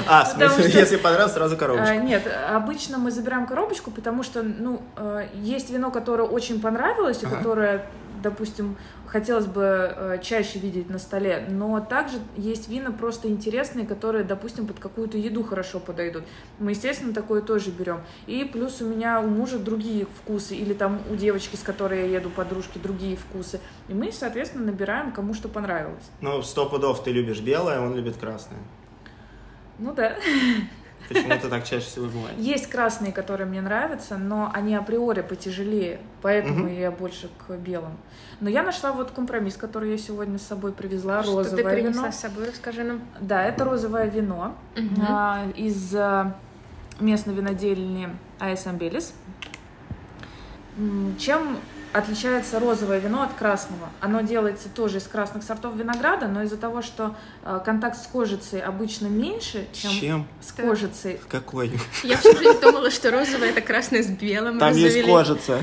[0.08, 1.88] А, в смысле, если понравилось, сразу коробочку?
[1.88, 7.22] А, нет, обычно мы забираем коробочку, потому что, ну, э, есть вино, которое очень понравилось,
[7.22, 7.86] и которое
[8.22, 8.76] допустим,
[9.06, 14.66] хотелось бы э, чаще видеть на столе, но также есть вина просто интересные, которые, допустим,
[14.66, 16.24] под какую-то еду хорошо подойдут.
[16.58, 18.00] Мы, естественно, такое тоже берем.
[18.26, 22.18] И плюс у меня у мужа другие вкусы, или там у девочки, с которой я
[22.18, 23.60] еду, подружки, другие вкусы.
[23.88, 26.04] И мы, соответственно, набираем, кому что понравилось.
[26.20, 28.60] Ну, сто пудов ты любишь белое, он любит красное.
[29.78, 30.16] Ну да.
[31.08, 32.38] Почему-то так чаще всего бывает.
[32.38, 37.96] Есть красные, которые мне нравятся, но они априори потяжелее, поэтому я больше к белым.
[38.40, 42.02] Но я нашла вот компромисс, который я сегодня с собой привезла, Что розовое ты принесла
[42.02, 42.12] вино.
[42.12, 43.00] с собой, расскажи нам.
[43.20, 44.54] Да, это розовое вино
[45.08, 46.36] а, из а,
[47.00, 48.10] местной винодельни
[48.74, 49.14] Белис.
[51.18, 51.56] Чем
[51.98, 53.88] отличается розовое вино от красного.
[54.00, 58.60] Оно делается тоже из красных сортов винограда, но из-за того, что э, контакт с кожицей
[58.60, 60.26] обычно меньше, чем, чем?
[60.40, 61.20] с кожицей.
[61.28, 61.72] Какой?
[62.02, 64.58] Я всю жизнь думала, что розовое это красное с белым.
[64.58, 65.62] Там есть кожица.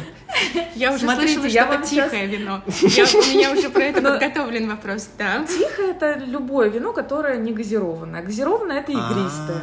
[0.76, 2.62] Я уже Смотрите, слышала, я что это тихое вино.
[2.82, 5.46] Я, у меня уже про это подготовлен вопрос, да.
[5.46, 8.24] Тихое это любое вино, которое не газированное.
[8.24, 9.62] Газированное это игристое.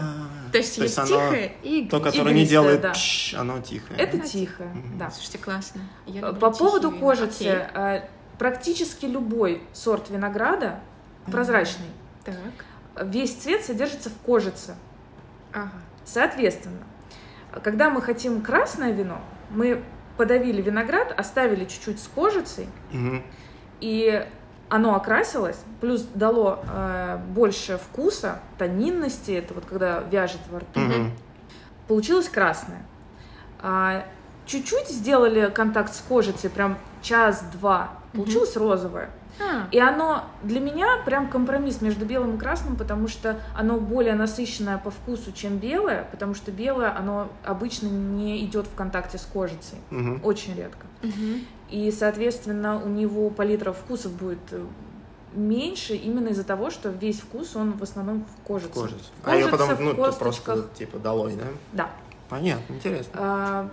[0.51, 2.93] То есть То есть, есть тихое и То, которое не делает да.
[2.93, 3.99] пш, оно тихое.
[3.99, 5.11] Это тихое, да.
[5.11, 5.83] Слушайте, классно.
[6.07, 7.67] Я По поводу кожицы, Окей.
[7.75, 8.09] А,
[8.39, 10.81] практически любой сорт винограда
[11.27, 11.87] прозрачный.
[12.25, 12.37] Так.
[13.07, 14.77] Весь цвет содержится в кожице.
[15.53, 15.73] Ага.
[16.05, 16.83] Соответственно,
[17.63, 19.83] когда мы хотим красное вино, мы
[20.17, 23.23] подавили виноград, оставили чуть-чуть с кожицей, угу.
[23.81, 24.27] и
[24.71, 30.81] оно окрасилось, плюс дало э, больше вкуса, тонинности, это вот когда вяжет во рту.
[30.81, 31.11] Mm-hmm.
[31.89, 32.83] Получилось красное.
[33.61, 34.07] А,
[34.47, 38.61] чуть-чуть сделали контакт с кожицей, прям час-два, получилось mm-hmm.
[38.61, 39.11] розовое.
[39.41, 39.67] А.
[39.73, 44.79] И оно для меня прям компромисс между белым и красным, потому что оно более насыщенное
[44.79, 49.79] по вкусу, чем белое, потому что белое, оно обычно не идет в контакте с кожицей.
[49.91, 50.21] Угу.
[50.23, 50.87] Очень редко.
[51.03, 51.41] Угу.
[51.71, 54.65] И, соответственно, у него палитра вкусов будет э,
[55.35, 58.71] меньше именно из-за того, что весь вкус, он в основном в кожице.
[58.71, 59.05] В кожице.
[59.23, 61.45] В а ее потом, ну, просто типа долой, да?
[61.73, 61.91] Да.
[62.29, 63.13] Понятно, интересно.
[63.15, 63.71] А,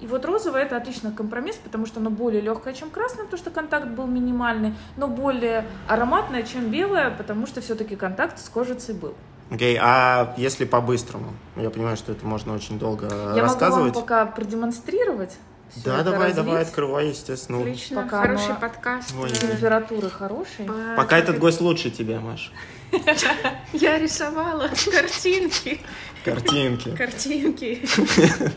[0.00, 3.50] и вот розовое это отличный компромисс, потому что оно более легкое, чем красное, потому что
[3.50, 9.14] контакт был минимальный, но более ароматное, чем белое, потому что все-таки контакт с кожицей был.
[9.50, 11.32] Окей, okay, а если по-быстрому?
[11.56, 13.60] Я понимаю, что это можно очень долго Я рассказывать.
[13.60, 15.36] Я могу вам пока продемонстрировать.
[15.76, 16.36] Да, давай, развить.
[16.36, 17.60] давай, открывай, естественно.
[17.60, 18.60] Отлично, пока хороший оно...
[18.60, 19.14] подкаст.
[19.18, 19.30] Ой.
[19.30, 20.68] Температуры хорошие.
[20.68, 20.94] По...
[20.96, 22.52] Пока этот гость лучше тебя, Маш.
[23.72, 25.80] Я рисовала картинки.
[26.24, 26.94] Картинки.
[26.94, 27.82] Картинки.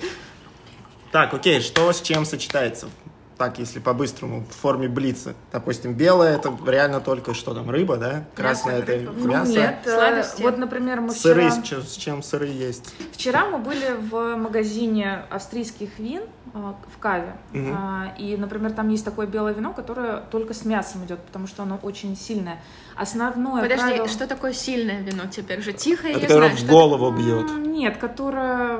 [1.12, 2.90] Так, окей, что с чем сочетается?
[3.38, 5.34] Так, если по-быстрому, в форме блица.
[5.52, 8.24] Допустим, белое это реально только что там, рыба, да?
[8.36, 9.12] Красное это рыба.
[9.16, 9.52] Ну, мясо.
[9.52, 10.42] нет, э, Сладости.
[10.42, 11.52] вот, например, мы Сыры, вчера...
[11.52, 12.94] с чем, с чем сыры есть?
[13.12, 16.58] Вчера мы были в магазине австрийских вин э,
[16.96, 17.36] в Каве.
[17.54, 21.64] А, И, например, там есть такое белое вино, которое только с мясом идет, потому что
[21.64, 22.62] оно очень сильное.
[22.96, 25.74] Основное Подожди, правило- что такое сильное вино теперь же?
[25.74, 27.52] Тихое, Это я которое знаю, в голову бьет.
[27.58, 28.80] Нет, которое,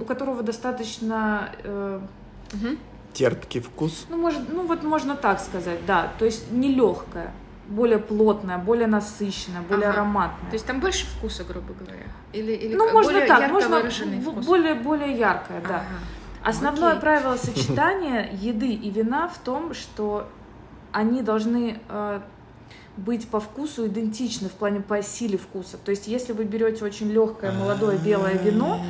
[0.00, 1.50] у которого достаточно,
[2.52, 2.78] Мгм.
[3.16, 4.06] Терпкий вкус.
[4.10, 7.32] ну, может, ну вот можно так сказать, да, то есть не легкое,
[7.68, 10.00] более плотное, более насыщенное, более Ага.
[10.00, 10.50] ароматное.
[10.50, 12.04] То есть там больше вкуса, грубо говоря?
[12.32, 14.46] Или, или ну, можно более так, ярко можно вкус?
[14.46, 15.76] более, более яркое, да.
[15.76, 15.84] Ага.
[16.44, 17.00] Основное Окей.
[17.00, 20.28] правило сочетания еды и вина в том, что
[20.92, 22.20] они должны э,
[22.96, 25.76] быть по вкусу идентичны в плане по силе вкуса.
[25.76, 28.80] То есть, если вы берете очень легкое молодое белое вино,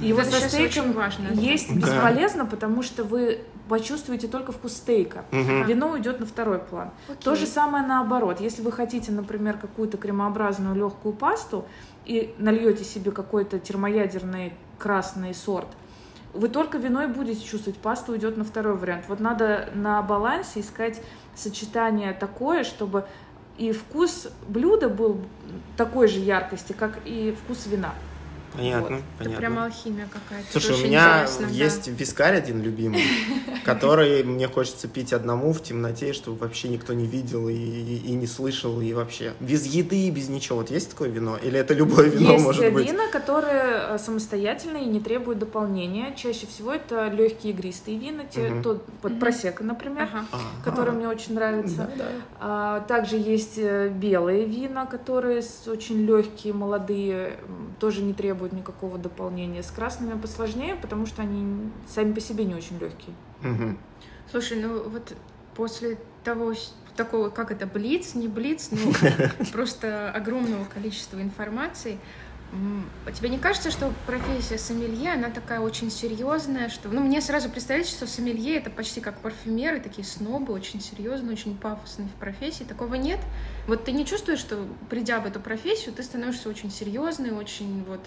[0.00, 1.28] его Это со щас стейком важно.
[1.32, 1.74] есть Да.
[1.74, 5.24] бесполезно, потому что вы почувствуете только вкус стейка.
[5.32, 6.90] Вино уйдет на второй план.
[7.08, 7.22] Окей.
[7.22, 8.40] То же самое наоборот.
[8.40, 11.64] Если вы хотите, например, какую-то кремообразную легкую пасту
[12.04, 15.68] и нальете себе какой-то термоядерный красный сорт,
[16.34, 19.06] вы только вино и будете чувствовать, паста уйдет на второй вариант.
[19.08, 21.00] Вот надо на балансе искать
[21.34, 23.06] сочетание такое, чтобы
[23.58, 25.20] и вкус блюда был
[25.76, 27.94] такой же яркости, как и вкус вина.
[28.56, 29.38] Понятно, Это понятно.
[29.38, 30.46] прям алхимия какая-то.
[30.52, 31.52] Слушай, Это у очень меня интересно, да.
[31.64, 33.02] есть вискарь один любимый,
[33.64, 38.12] который мне хочется пить одному в темноте, чтобы вообще никто не видел и, и- и
[38.12, 39.32] не слышал, и вообще.
[39.40, 40.58] Без еды, без ничего.
[40.58, 41.36] Вот есть такое вино?
[41.42, 42.86] Или это любое вино Есть может быть?
[42.90, 46.14] вина, которые э, самостоятельные и не требуют дополнения.
[46.16, 48.62] Чаще всего это легкие игристые вина, те, Мгм.
[48.62, 49.20] тот, вот Мгм.
[49.20, 50.26] просека, например, Ага.
[50.32, 51.76] А, который а, мне очень нравится.
[51.76, 52.04] да, да.
[52.40, 57.38] А, также есть э, белые вина, которые очень легкие, молодые,
[57.80, 59.62] тоже не требуют никакого дополнения.
[59.62, 63.14] С красными посложнее, потому что они сами по себе не очень легкие.
[63.42, 63.78] Мгм.
[64.30, 65.14] Слушай, ну вот
[65.54, 66.54] после того
[66.96, 68.92] такого, как это, блиц, не блиц, ну
[69.52, 71.98] просто огромного количества информации,
[73.12, 77.94] тебе не кажется, что профессия сомелье, она такая очень серьезная, что, ну, мне сразу представляется,
[77.94, 82.94] что сомелье это почти как парфюмеры, такие снобы, очень серьезные, очень пафосные в профессии, такого
[82.94, 83.20] нет?
[83.66, 88.00] Вот ты не чувствуешь, что придя в эту профессию, ты становишься очень серьезный, очень вот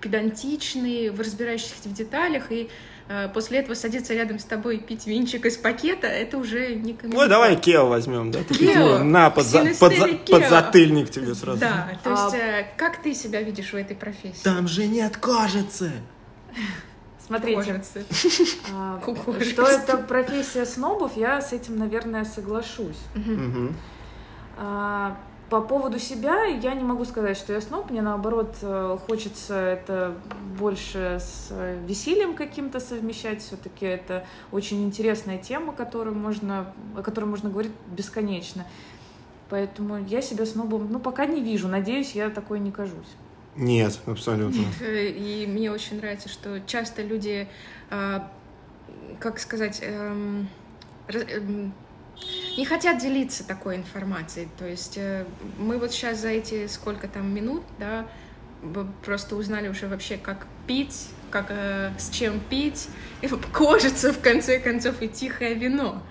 [0.00, 2.68] педантичный, в разбирающихся в деталях, и
[3.08, 6.92] э, после этого садиться рядом с тобой и пить винчик из пакета, это уже не
[6.94, 7.18] комедия.
[7.22, 8.40] Ой, давай Кео возьмем, да?
[8.44, 8.96] Такие Кео.
[8.96, 10.38] тебе, на, под, за- под, за- Синестерий Кео.
[10.40, 11.58] подзатыльник тебе сразу.
[11.60, 14.42] Да, то А- есть э, как ты себя видишь в этой профессии?
[14.44, 15.92] Там же нет кожицы.
[17.26, 17.80] Смотрите,
[18.72, 19.00] а,
[19.44, 22.98] что это профессия снобов, я с этим, наверное, соглашусь.
[24.56, 25.16] А,
[25.50, 27.90] По поводу себя я не могу сказать, что я сноб.
[27.90, 30.14] Мне наоборот э, хочется это
[30.56, 33.42] больше с э, весельем каким-то совмещать.
[33.42, 38.64] Все-таки это очень интересная тема, которую можно, о которой можно говорить бесконечно.
[39.48, 41.66] Поэтому я себя снобом, ну, пока не вижу.
[41.66, 43.16] Надеюсь, я такой не кажусь.
[43.56, 44.62] Нет, абсолютно.
[44.80, 47.48] И мне очень нравится, что часто люди,
[47.90, 48.20] э,
[49.18, 50.48] как сказать, эм,
[51.08, 51.72] эм,
[52.56, 54.48] не хотят делиться такой информацией.
[54.58, 55.24] То есть э,
[55.58, 58.06] мы вот сейчас за эти сколько там минут, да,
[59.04, 62.88] просто узнали уже вообще, как пить, как э, с чем пить,
[63.22, 66.02] и кожица в конце концов и тихое вино.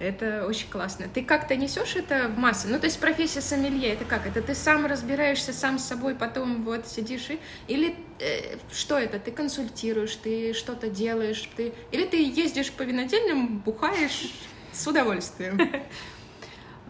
[0.00, 1.06] Это очень классно.
[1.12, 2.68] Ты как-то несешь это в массы?
[2.68, 4.28] Ну, то есть профессия сомелье, это как?
[4.28, 7.40] Это ты сам разбираешься сам с собой, потом вот сидишь и...
[7.66, 9.18] Или э, что это?
[9.18, 11.72] Ты консультируешь, ты что-то делаешь, ты...
[11.90, 14.32] Или ты ездишь по винодельням, бухаешь
[14.78, 15.58] с удовольствием.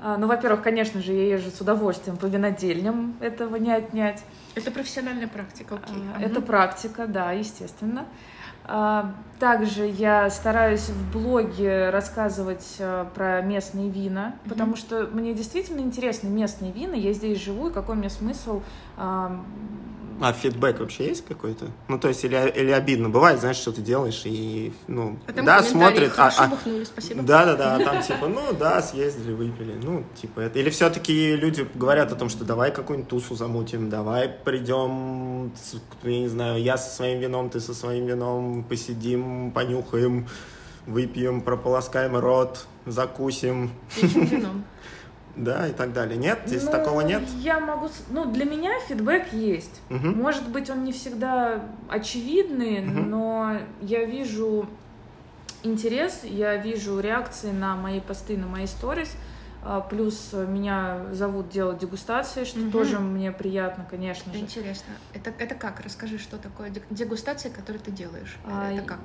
[0.01, 4.22] А, Ну, во-первых, конечно же, я езжу с удовольствием по винодельням, этого не отнять.
[4.55, 5.96] Это профессиональная практика, окей.
[6.14, 6.24] А, Мгм.
[6.24, 8.07] Это практика, да, естественно.
[8.64, 14.48] А, Также я стараюсь в блоге рассказывать а, про местные вина, Мгм.
[14.51, 16.94] потому что мне действительно интересны местные вина.
[16.94, 18.62] Я здесь живу, и какой мне смысл
[20.20, 21.66] а, фидбэк вообще есть какой-то?
[21.88, 23.09] Ну, то есть, или, или обидно?
[23.09, 27.22] Бывает, знаешь, что ты делаешь, и, ну, А там да, смотрит, а, а- бухнули, спасибо.
[27.22, 30.59] да, да, да, а там типа, ну, да, съездили, выпили, ну, типа это.
[30.59, 35.52] Или все-таки люди говорят о том, что давай какую-нибудь тусу замутим, давай придем,
[36.02, 40.26] я не знаю, я со своим вином, ты со своим вином, посидим, понюхаем,
[40.87, 43.70] выпьем, прополоскаем рот, закусим,
[44.02, 44.64] вином.
[45.38, 46.16] Да, и так далее.
[46.16, 47.22] Нет, здесь ну, такого нет?
[47.38, 47.88] Я могу...
[48.11, 49.81] Ну, для меня фидбэк есть.
[49.88, 50.18] Мгм.
[50.18, 53.11] Может быть, он не всегда очевидный, Мгм.
[53.11, 54.66] но я вижу
[55.62, 59.11] интерес, я вижу реакции на мои посты, на мои сторис.
[59.14, 59.27] А,
[59.90, 62.70] Плюс меня зовут делать дегустации, что Мгм.
[62.72, 64.38] тоже мне приятно, конечно же.
[64.38, 64.94] Интересно.
[65.12, 65.81] Это, это как?
[65.81, 68.38] Расскажи, что такое дег- дегустация, которую ты делаешь.
[68.46, 69.00] А, это как?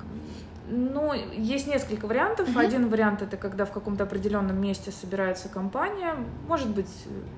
[0.68, 2.48] Ну, есть несколько вариантов.
[2.48, 2.58] Мгм.
[2.58, 6.14] Один вариант это когда в каком-то определенном месте собирается компания,
[6.48, 6.90] может быть,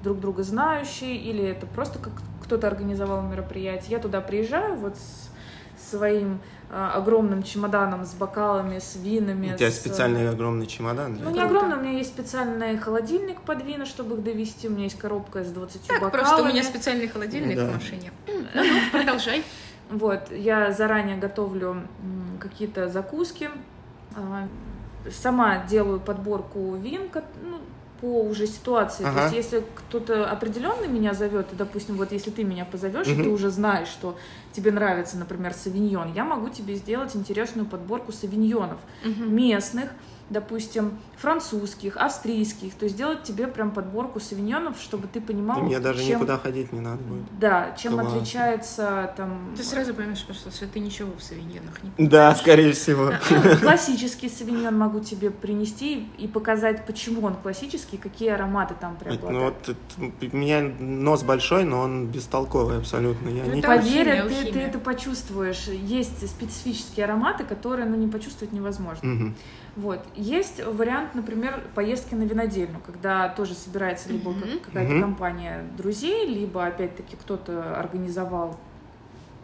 [0.05, 2.12] друг друга знающие, или это просто как
[2.45, 3.91] кто-то организовал мероприятие.
[3.91, 5.31] Я туда приезжаю вот с
[5.91, 9.53] своим а, огромным чемоданом с бокалами, с винами.
[9.55, 11.15] У тебя с- специальный огромный чемодан.
[11.15, 11.47] для Ну, не Круто.
[11.57, 14.69] огромный, у меня есть специальный холодильник под вина, чтобы их довести.
[14.69, 16.11] У меня есть коробка с 20 Так, бокалами.
[16.25, 17.67] просто у меня специальный холодильник Да.
[17.67, 18.13] в машине.
[18.27, 19.45] Ну, ну, продолжай.
[19.91, 21.83] Вот, я заранее готовлю
[22.41, 23.49] какие-то закуски,
[24.17, 24.49] а,
[25.13, 27.03] сама делаю подборку вин,
[27.45, 27.59] ну,
[28.01, 29.03] по уже ситуации.
[29.05, 29.23] То Ага.
[29.23, 33.23] есть, если кто-то определенный меня зовет, и, допустим, вот если ты меня позовешь, и Мгм.
[33.25, 34.17] ты уже знаешь, что
[34.53, 39.35] тебе нравится, например, савиньон, я могу тебе сделать интересную подборку савиньонов Мгм.
[39.35, 39.91] местных,
[40.29, 46.01] допустим, французских, австрийских, то есть сделать тебе прям подборку савиньонов, чтобы ты понимал, мне даже
[46.05, 47.25] чем, никуда ходить не надо будет.
[47.39, 48.12] да, чем Класс.
[48.12, 53.12] отличается там Ты сразу поймешь, просто, что ты ничего в савиньонах не Да, скорее всего.
[53.31, 58.99] Ну, классический савиньон могу тебе принести и показать, почему он классический, какие ароматы там Ну
[58.99, 59.55] преобладают.
[59.69, 63.29] вот это- у меня нос большой, но он бестолковый абсолютно.
[63.29, 63.62] Я Ну, не...
[63.62, 65.69] Поверь, ты, ты это почувствуешь.
[65.69, 69.09] Есть специфические ароматы, которые ну, не почувствовать невозможно.
[69.09, 69.35] Мгм.
[69.77, 70.01] Вот.
[70.15, 75.03] Есть вариант, например, поездки на винодельню, когда тоже собирается либо как- какая-то Мгм.
[75.03, 78.59] компания друзей, либо, опять-таки, кто-то организовал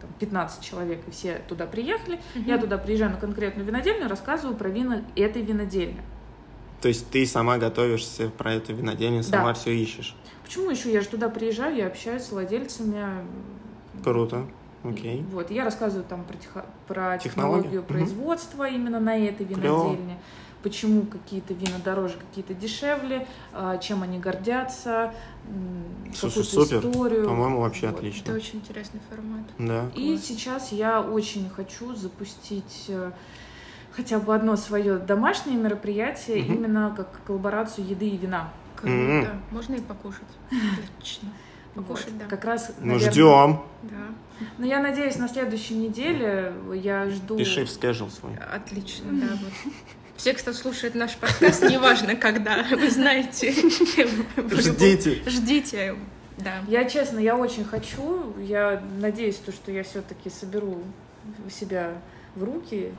[0.01, 2.19] там, 15 человек, и все туда приехали.
[2.33, 6.01] Я туда приезжаю на конкретную винодельню, рассказываю про вина этой винодельни.
[6.81, 9.53] То есть ты сама готовишься про эту винодельню, сама Да.
[9.53, 10.15] все ищешь.
[10.43, 10.91] Почему еще?
[10.91, 13.05] Я же туда приезжаю, я общаюсь с владельцами.
[14.03, 14.45] Круто.
[14.83, 15.25] Окей.
[15.31, 19.89] Вот, я рассказываю там про, теха- про технологию производства именно на этой Клево.
[19.89, 20.17] винодельне.
[20.61, 25.13] Почему какие-то вина дороже, какие-то дешевле, а, чем они гордятся,
[26.15, 26.89] Слушай, какую-то супер.
[26.89, 27.25] историю.
[27.27, 27.97] По-моему, вообще Вот.
[27.97, 28.33] Это отлично.
[28.33, 29.43] очень интересный формат.
[29.57, 29.89] Да.
[29.95, 30.25] И Класс.
[30.25, 33.11] сейчас я очень хочу запустить э,
[33.91, 36.53] хотя бы одно свое домашнее мероприятие, Мгм.
[36.53, 38.49] именно как коллаборацию еды и вина.
[38.77, 38.93] Круто.
[38.93, 39.41] М.
[39.51, 40.21] Можно и покушать.
[40.97, 41.27] Отлично.
[41.75, 42.19] Покушать, Вот.
[42.19, 42.25] да.
[42.27, 43.59] Как раз, Ну, наверное, ждем.
[43.83, 43.95] Да.
[44.57, 47.37] Ну, я надеюсь, на следующей неделе я жду...
[47.37, 48.33] Пиши в скежл свой.
[48.37, 49.27] Отлично, да.
[49.31, 49.73] Вот.
[50.17, 53.51] Все, кто слушает наш подкаст, неважно когда, вы знаете.
[53.51, 55.21] Ждите.
[55.25, 55.95] Ждите.
[56.37, 56.63] Да.
[56.67, 58.33] Я, честно, я очень хочу.
[58.39, 60.83] Я надеюсь, то, что я все-таки соберу
[61.49, 61.91] себя
[62.35, 62.91] в руки.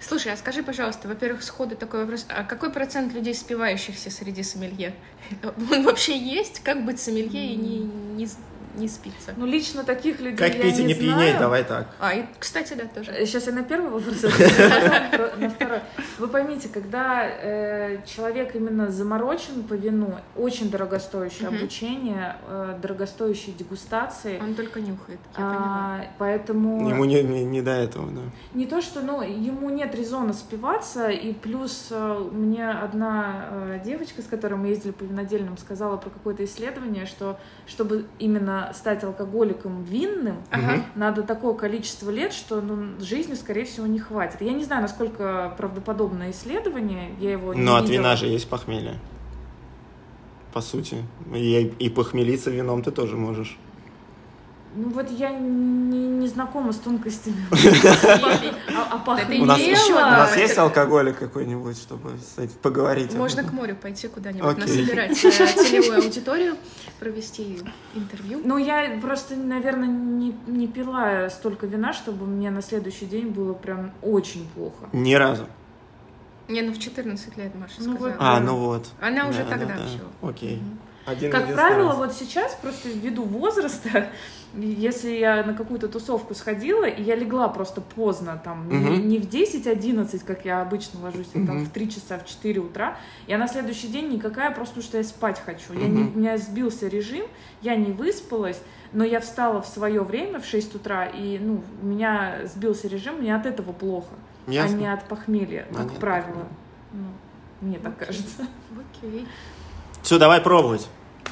[0.00, 2.26] Слушай, а скажи, пожалуйста, во-первых, сходу такой вопрос.
[2.28, 4.94] А какой процент людей, спивающихся среди сомелье?
[5.70, 6.60] Он вообще есть?
[6.60, 8.28] Как быть сомелье и не, не,
[8.74, 9.32] не спиться?
[9.36, 11.18] Ну, лично таких людей Как я пить и не знаю.
[11.18, 11.88] пьянеть, давай так.
[11.98, 13.12] А, и, кстати, да, тоже.
[13.26, 14.22] Сейчас я на первый вопрос
[15.38, 15.80] на второй.
[16.18, 24.38] Вы поймите, когда э, человек именно заморочен по вину, очень дорогостоящее обучение, э, дорогостоящие дегустации.
[24.40, 25.60] Он только нюхает, я понимаю.
[25.62, 28.20] А, поэтому Ему не, не, не до этого, да.
[28.54, 34.22] Не то, что, ну, ему нет резона спиваться, и плюс э, мне одна э, девочка,
[34.22, 39.82] с которой мы ездили по винодельным, сказала про какое-то исследование, что чтобы именно стать алкоголиком
[39.84, 40.84] винным, Ага.
[40.94, 44.40] надо такое количество лет, что ну, жизни, скорее всего, не хватит.
[44.40, 47.98] Я не знаю, насколько правдоподобное исследование, я его не Но от видела.
[48.00, 48.94] вина же есть похмелье.
[50.52, 51.04] По сути.
[51.34, 53.56] И, и похмелиться вином ты тоже можешь.
[54.74, 57.44] Ну вот я не, не знакома с тонкостями.
[58.72, 62.12] А, а Это У нас, есть алкоголик какой-нибудь, чтобы
[62.62, 63.14] поговорить?
[63.14, 66.56] Можно к морю пойти куда-нибудь, насобирать э, целевую аудиторию,
[66.98, 67.58] провести
[67.94, 68.40] интервью.
[68.44, 73.52] Ну, я просто, наверное, не, не пила столько вина, чтобы мне на следующий день было
[73.54, 74.88] прям очень плохо.
[74.92, 75.46] Ни разу.
[76.48, 78.16] Не, ну в 14 лет Маша Ну сказала.
[78.18, 78.88] А, ну вот.
[79.00, 79.86] Она уже Да, тогда да, да.
[79.86, 80.28] всё.
[80.28, 80.62] Окей.
[81.10, 81.96] Один Как правило, раз.
[81.98, 84.08] вот сейчас, просто ввиду возраста,
[84.54, 89.08] если я на какую-то тусовку сходила, и я легла просто поздно, там, не, Мгм.
[89.08, 92.96] не в 10-11, как я обычно ложусь, а там в 3 часа, в 4 утра,
[93.26, 95.72] я на следующий день никакая, просто потому что я спать хочу.
[95.72, 97.26] Я не, у меня сбился режим,
[97.62, 98.60] я не выспалась,
[98.92, 103.16] но я встала в свое время, в 6 утра, и, ну, у меня сбился режим,
[103.16, 104.14] мне от этого плохо,
[104.46, 104.76] а Ясно.
[104.76, 106.26] не от похмелья, А как правило.
[106.26, 106.48] похмелья.
[106.92, 108.06] Ну, мне так Окей.
[108.06, 108.46] кажется.
[109.00, 109.26] Окей.
[110.02, 110.88] Все, давай пробовать.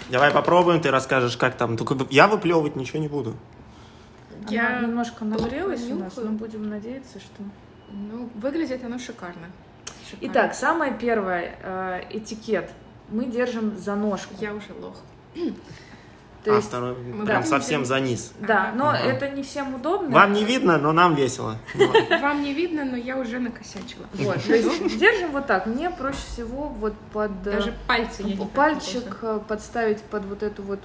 [0.09, 1.77] Давай попробуем, ты расскажешь, как там.
[1.77, 3.35] Только я выплевывать ничего не буду.
[4.49, 7.43] Я Она немножко нагрелась у нас, но будем надеяться, что...
[7.91, 9.49] Ну, выглядит оно шикарно.
[10.09, 10.33] Шикарно.
[10.33, 12.71] Итак, самое первое, э, этикет.
[13.11, 14.35] Мы держим за ножку.
[14.41, 14.97] Я уже лох.
[16.45, 18.33] То а есть, второй мы прям будем совсем за низ.
[18.41, 18.99] да, но Ага.
[18.99, 20.11] это не всем удобно.
[20.11, 21.57] Вам не видно, но нам весело.
[22.23, 24.07] Вам не видно, но я уже накосячила.
[24.15, 25.67] Вот, то есть держим вот так.
[25.67, 30.63] Мне проще всего вот под Даже пальцы я не пальчик э, подставить под вот эту
[30.63, 30.81] вот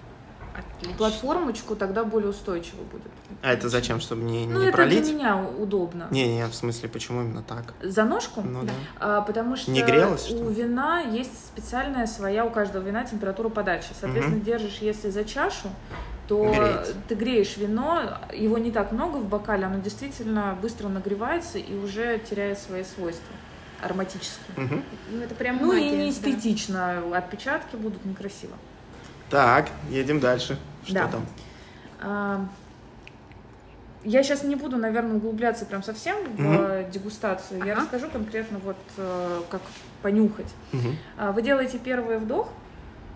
[0.56, 0.98] Отлично.
[0.98, 3.08] платформочку, тогда более устойчиво будет.
[3.42, 5.04] А это зачем, чтобы не, Ну, не это пролить?
[5.04, 6.08] для меня удобно.
[6.12, 7.74] Не, не, в смысле, почему именно так?
[7.82, 8.42] За ножку?
[8.42, 8.68] Ну Да.
[8.68, 8.74] да.
[9.18, 13.50] А, потому что Не грелось, что у вина есть специальная своя у каждого вина температура
[13.50, 13.90] подачи.
[14.00, 14.46] Соответственно, Мгм.
[14.46, 15.70] держишь, если за чашу,
[16.28, 16.94] то Греется.
[17.10, 22.18] ты греешь вино, его не так много в бокале, оно действительно быстро нагревается и уже
[22.20, 23.36] теряет свои свойства
[23.82, 24.56] ароматические.
[24.56, 24.84] Мгм.
[25.12, 26.10] Ну, это прям Ну и магия, не да.
[26.12, 28.54] эстетично, отпечатки будут некрасиво.
[29.34, 30.60] Так, едем дальше.
[30.86, 31.08] Что Да.
[31.08, 31.26] там?
[32.02, 32.46] А,
[34.06, 37.64] Я сейчас не буду, наверное, углубляться прям совсем в э, дегустацию.
[37.66, 37.82] Я Ага.
[37.82, 39.62] расскажу конкретно вот э, как
[40.04, 40.54] понюхать.
[41.18, 42.50] А, Вы делаете первый вдох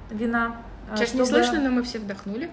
[0.10, 0.56] вина.
[0.90, 2.50] а, Сейчас не чтобы- слышно, но мы все вдохнули.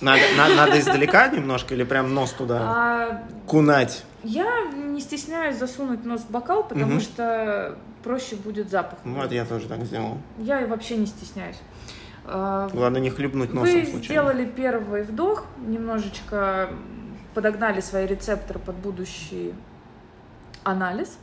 [0.00, 4.04] Надо, на- надо издалека немножко или прям нос туда А, кунать?
[4.22, 7.00] Я не стесняюсь засунуть нос в бокал, потому Мгм.
[7.00, 8.98] что проще будет запах.
[9.04, 10.16] Вот я тоже так сделал.
[10.38, 11.58] Я вообще не стесняюсь.
[12.24, 14.04] А, Главное не хлебнуть носом Вы случайно.
[14.04, 16.70] сделали первый вдох, немножечко
[17.34, 19.54] подогнали свои рецепторы под будущий
[20.64, 21.18] анализ.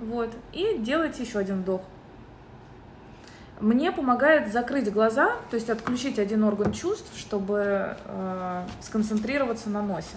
[0.00, 0.30] Вот.
[0.52, 1.82] И делайте еще один вдох.
[3.60, 10.16] Мне помогает закрыть глаза, то есть отключить один орган чувств, чтобы э, сконцентрироваться на носе.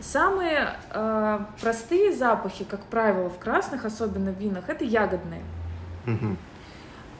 [0.00, 5.42] Самые э, простые запахи, как правило, в красных, особенно в винах, это ягодные.
[6.06, 6.36] Мгм.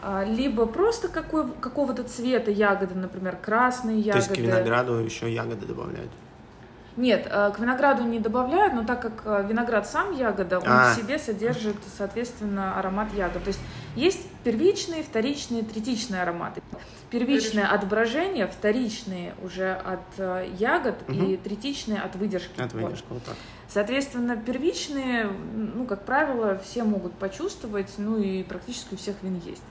[0.03, 4.19] А, Либо просто какой, какого-то цвета ягоды, например, красные То ягоды.
[4.19, 6.11] есть к винограду еще ягоды добавляют.
[6.97, 10.93] Нет, э, к винограду не добавляют, но так как э, виноград сам ягода, он А.
[10.93, 13.43] в себе содержит, соответственно, аромат ягод.
[13.45, 13.61] То есть
[13.97, 16.61] есть первичные, вторичные, третичные ароматы.
[17.09, 21.37] Первичное от брожения, вторичные уже от э, ягод и Мгм.
[21.39, 22.61] третичные от выдержки.
[22.61, 22.83] От Вот.
[22.83, 23.37] выдержка вот так.
[23.69, 29.63] Соответственно, первичные, ну, как правило, все могут почувствовать, ну и практически у всех вин есть.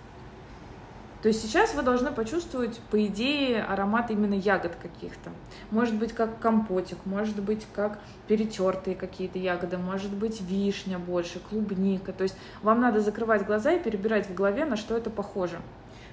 [1.21, 5.29] То есть сейчас вы должны почувствовать, по идее, аромат именно ягод каких-то.
[5.69, 12.11] Может быть, как компотик, может быть, как перетертые какие-то ягоды, может быть, вишня больше, клубника.
[12.11, 15.59] То есть вам надо закрывать глаза и перебирать в голове, на что это похоже.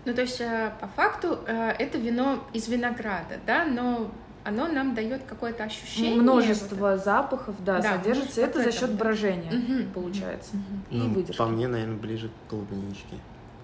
[0.04, 4.10] Ну, то есть, э, по факту, э, это вино из винограда, да, но
[4.44, 6.20] оно нам дает какое-то ощущение.
[6.20, 8.42] Множество запахов, да, Да, содержится.
[8.42, 9.04] Это вот за счет вот, да.
[9.04, 9.90] брожения, Мгм.
[9.92, 10.50] получается.
[10.56, 10.82] Мгм.
[10.90, 11.38] И Ну, выдержки.
[11.38, 13.16] по мне, наверное, ближе к клубничке.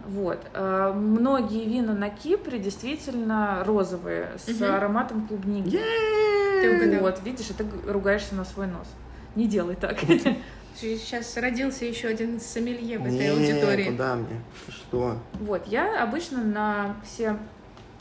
[0.07, 0.39] Вот.
[0.55, 4.65] Э, Многие вина на Кипре действительно розовые, с Мгм.
[4.75, 5.71] ароматом клубники.
[5.79, 6.99] Ты.
[7.01, 8.87] Вот, видишь, и ты ругаешься на свой нос.
[9.35, 9.99] Не делай так.
[10.77, 13.85] Сейчас родился еще один сомелье в этой Не, аудитории.
[13.91, 14.41] куда мне?
[14.69, 15.17] Что?
[15.35, 17.37] Вот, я обычно на все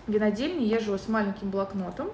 [0.08, 2.10] винодельни езжу с маленьким блокнотом,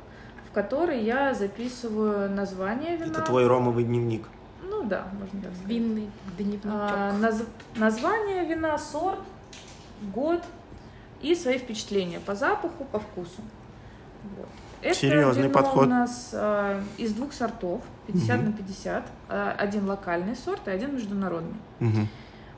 [0.49, 3.11] в который я записываю название вина.
[3.11, 4.25] Это твой ромовый дневник.
[4.63, 5.67] Ну да, можно так сказать.
[5.67, 6.65] Винный дневничок.
[6.71, 9.19] А, наз- Название вина, сорт,
[10.01, 10.43] год
[11.21, 13.41] и свои впечатления по запаху, по вкусу.
[14.37, 14.47] Вот.
[14.81, 15.85] Это Серьезный вино подход.
[15.87, 18.45] у нас а, из двух сортов, 50 Мгм.
[18.47, 19.03] на 50.
[19.27, 21.55] А, один локальный сорт и один международный.
[21.79, 22.07] Мгм.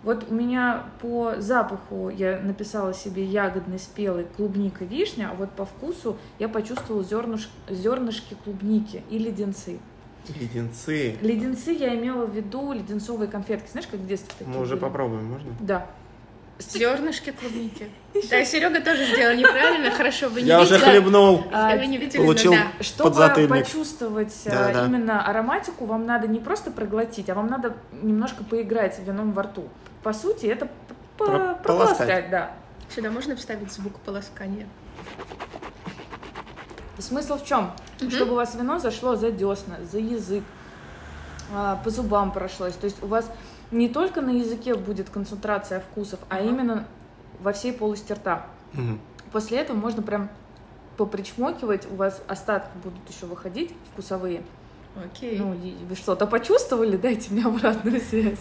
[0.04, 5.66] Вот у меня по запаху я написала себе ягодный, спелый, клубника, вишня, а вот по
[5.66, 9.80] вкусу я почувствовала зернуш- зернышки клубники и леденцы.
[10.39, 11.18] Леденцы.
[11.22, 13.70] Леденцы я имела в виду леденцовые конфетки.
[13.72, 14.82] Знаешь, как в детстве такие Мы уже были?
[14.84, 15.52] попробуем, можно?
[15.60, 15.88] Да.
[16.62, 17.89] Зернышки клубники.
[18.30, 21.45] Да, Серега тоже сделал неправильно, хорошо, вы не Я уже хлебнул.
[21.53, 22.51] А, Вы не видели, Получил.
[22.51, 22.68] да.
[22.82, 23.49] Чтобы Подзатыльник.
[23.66, 29.32] почувствовать э, именно ароматику, вам надо не просто проглотить, а вам надо немножко поиграть вином
[29.32, 29.70] во рту.
[30.03, 30.68] По сути, это
[31.18, 32.30] Про- прополоскать, полоскать.
[32.30, 32.51] да.
[32.93, 34.68] Сюда можно вставить звук полоскания?
[36.99, 37.72] Смысл в чем?
[37.99, 38.12] Мгм.
[38.12, 40.43] Чтобы у вас вино зашло за десна, за язык,
[41.53, 42.74] а, по зубам прошлось.
[42.74, 43.30] То есть у вас
[43.72, 46.86] не только на языке будет концентрация вкусов, а именно
[47.40, 48.46] во всей полости рта.
[49.32, 50.30] После этого можно прям
[50.98, 54.44] попричмокивать, у вас остатки будут еще выходить вкусовые.
[55.04, 55.40] Окей.
[55.40, 56.98] Ну, и вы что-то почувствовали?
[56.98, 58.40] Дайте мне обратную связь.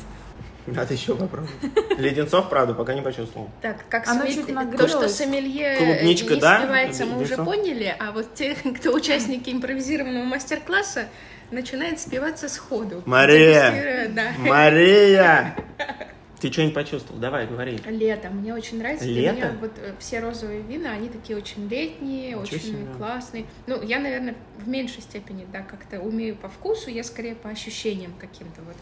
[0.66, 1.51] Надо еще попробовать.
[1.97, 3.49] Леденцов, правда, пока не почувствовал.
[3.62, 4.91] Так, как Оно сомель- чуть То, нагрелось.
[4.91, 6.59] что сомелье Клубничка, не да?
[6.61, 11.09] спивается, мы уже поняли, а вот те, кто участники импровизированного мастер-класса,
[11.51, 13.03] начинает спиваться сходу.
[13.07, 14.09] Мария!
[14.14, 14.32] Да.
[14.38, 15.57] Мария!
[16.40, 17.20] Ты что-нибудь почувствовал?
[17.20, 17.78] Давай, говори.
[17.86, 18.30] Лето.
[18.30, 19.05] Мне очень нравится.
[19.05, 19.36] Для Лето?
[19.36, 22.86] меня вот э, все розовые вина, они такие очень летние, Ничего очень себе.
[22.96, 23.44] классные.
[23.66, 28.14] Ну, я, наверное, в меньшей степени, да, как-то умею по вкусу, я скорее по ощущениям
[28.18, 28.62] каким-то.
[28.62, 28.76] Вот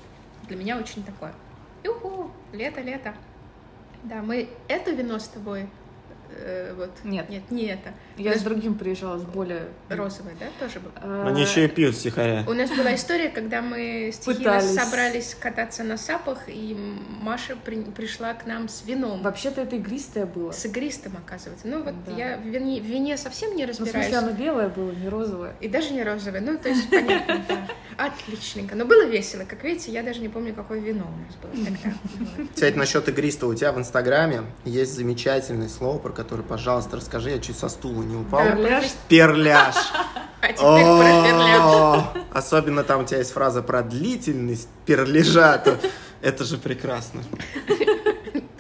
[0.46, 1.32] для меня очень такое.
[1.82, 3.12] Юху, лето, лето.
[4.04, 5.66] Да, мы это вино с тобой
[6.30, 6.90] Э, вот.
[7.04, 7.28] Нет.
[7.30, 7.92] Нет, не это.
[8.16, 9.62] Я Даже- с другим приезжала, с более...
[9.88, 10.90] Розовое, да, тоже был?
[11.02, 12.44] Э, Они еще и пьют стихаря.
[12.46, 14.74] У нас была история, когда мы с Тихиной Пытались.
[14.74, 16.76] собрались кататься на сапах, и
[17.20, 19.22] Маша при- пришла к нам с вином.
[19.22, 20.52] Вообще-то это игристое было.
[20.52, 21.66] С игристым, оказывается.
[21.66, 22.12] Ну вот Да.
[22.12, 24.08] я в вине, в вине совсем не Ну, в разбираюсь.
[24.08, 25.54] смысле, оно белое было, не розовое.
[25.60, 26.40] И даже не розовое.
[26.40, 27.68] Ну, то есть, понятно, да.
[27.98, 28.76] Отличненько.
[28.76, 29.44] Но было весело.
[29.44, 32.44] Как видите, я даже не помню, какое вино у нас было тогда.
[32.54, 37.40] Кстати, насчет игристого, у тебя в Инстаграме есть замечательное слово, про которое, пожалуйста, расскажи, я
[37.40, 38.44] чуть со стула не упал.
[38.44, 38.84] Перляж?
[39.08, 39.74] Перляж.
[40.40, 41.60] А теперь про перляж.
[41.60, 45.58] О, Особенно там у тебя есть фраза про длительность перляжа.
[45.58, 45.76] то
[46.20, 47.22] Это же прекрасно.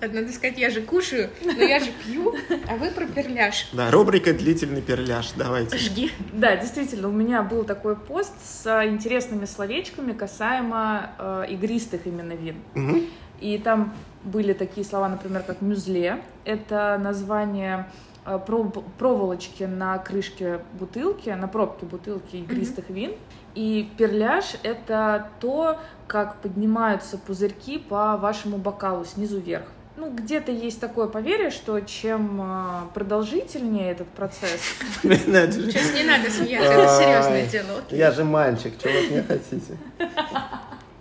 [0.00, 2.34] Надо сказать, я же кушаю, но я же пью,
[2.68, 3.68] а вы про перляж.
[3.72, 5.32] Да, рубрика «Длительный перляж».
[5.36, 5.76] Давайте.
[5.76, 6.12] Жги.
[6.32, 12.56] Да, действительно, у меня был такой пост с интересными словечками касаемо э, игристых именно вин.
[12.74, 13.02] Мгм.
[13.40, 16.22] И там были такие слова, например, как мюзле.
[16.44, 17.88] Это название
[18.24, 23.12] э, пров- проволочки на крышке бутылки, на пробке бутылки игристых вин.
[23.54, 29.64] И перляж— это то, как поднимаются пузырьки по вашему бокалу снизу вверх.
[29.98, 34.60] Ну, где-то есть такое поверье, что чем э, продолжительнее этот процесс,
[35.02, 37.82] Сейчас не надо смеяться, это серьезное дело.
[37.90, 39.76] Я же мальчик, чего вы меня хотите?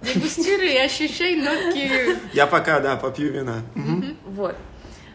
[0.01, 2.17] Дегустируй и ощущай нотки.
[2.33, 3.61] Я пока, да, попью вина.
[4.25, 4.55] Вот.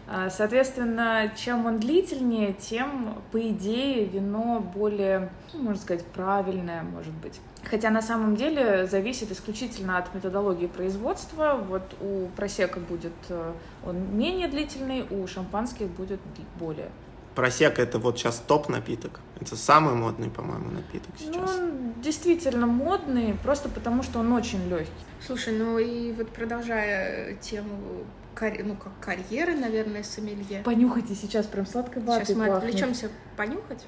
[0.07, 7.13] А, Соответственно, чем он длительнее, тем, по идее, вино более, ну, можно сказать, правильное, может
[7.15, 7.41] быть.
[7.69, 11.55] Хотя на самом деле зависит исключительно от методологии производства.
[11.67, 13.53] Вот у просека будет э,
[13.85, 16.19] он менее длительный, у шампанских будет
[16.59, 16.89] более.
[17.35, 19.19] Просека это вот сейчас топ напиток.
[19.41, 21.57] Это самый модный, по-моему, напиток Ну, сейчас.
[21.57, 24.91] он действительно модный, просто потому что он очень легкий.
[25.25, 28.03] Слушай, ну и вот продолжая тему
[28.35, 30.61] карь- ну, как карьеры, наверное, сомелье.
[30.63, 32.63] Понюхайте сейчас, прям сладкой ватой Сейчас мы пахнет.
[32.63, 33.85] отвлечемся понюхать.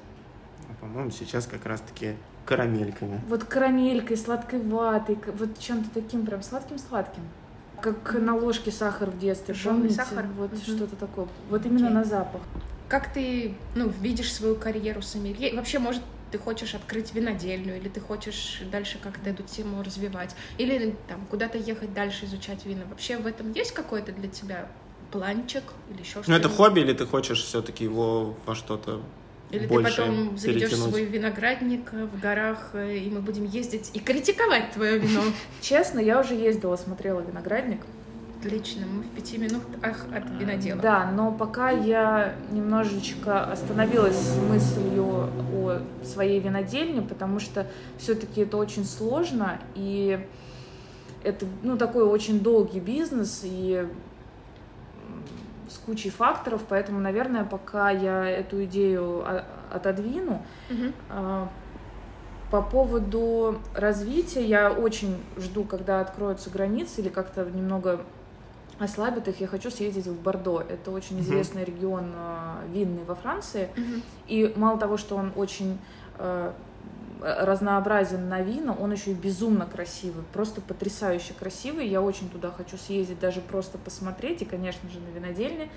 [0.80, 2.14] По-моему, сейчас как раз-таки
[2.44, 3.20] карамельками.
[3.28, 7.22] Вот карамелькой, сладкой ватой, вот чем-то таким прям сладким-сладким.
[7.80, 9.96] Как на ложке сахар в детстве, Жжёный помните?
[9.96, 10.26] сахар?
[10.38, 10.60] Вот Мгм.
[10.60, 11.26] что-то такое.
[11.50, 12.40] Вот именно на запах.
[12.88, 15.50] Как ты, ну, видишь свою карьеру сомелье?
[15.50, 20.34] И Вообще, может, ты хочешь открыть винодельню, или ты хочешь дальше как-то эту тему развивать,
[20.58, 22.82] или там куда-то ехать дальше изучать вина.
[22.88, 24.68] Вообще в этом есть какой-то для тебя
[25.10, 26.30] планчик или еще что-то?
[26.30, 29.02] Ну, это хобби, или ты хочешь все-таки его во что-то
[29.50, 30.90] Или больше ты потом заведешь перетянуть?
[30.90, 35.22] свой виноградник э, в горах, э, и мы будем ездить и критиковать твое вино.
[35.60, 37.80] Честно, я уже ездила, смотрела виноградник.
[38.40, 40.80] Отлично, мы в пяти минутах от винодела.
[40.80, 47.66] Да, но пока я немножечко остановилась с мыслью о своей винодельне, потому что
[47.98, 50.20] все-таки это очень сложно, и
[51.24, 53.88] это ну, такой очень долгий бизнес, и
[55.68, 60.42] с кучей факторов, поэтому, наверное, пока я эту идею о- отодвину,
[61.10, 61.48] а,
[62.50, 68.02] По поводу развития я очень жду, когда откроются границы или как-то немного
[68.78, 69.40] ослабят их.
[69.40, 70.60] Я хочу съездить в Бордо.
[70.60, 73.68] Это очень известный регион а, винный во Франции.
[73.76, 74.02] Мгм.
[74.28, 75.78] И мало того, что он очень
[76.18, 76.52] э,
[77.20, 81.88] разнообразен на вина, он еще и безумно красивый, просто потрясающе красивый.
[81.88, 85.70] Я очень туда хочу съездить, даже просто посмотреть, и, конечно же, на винодельне.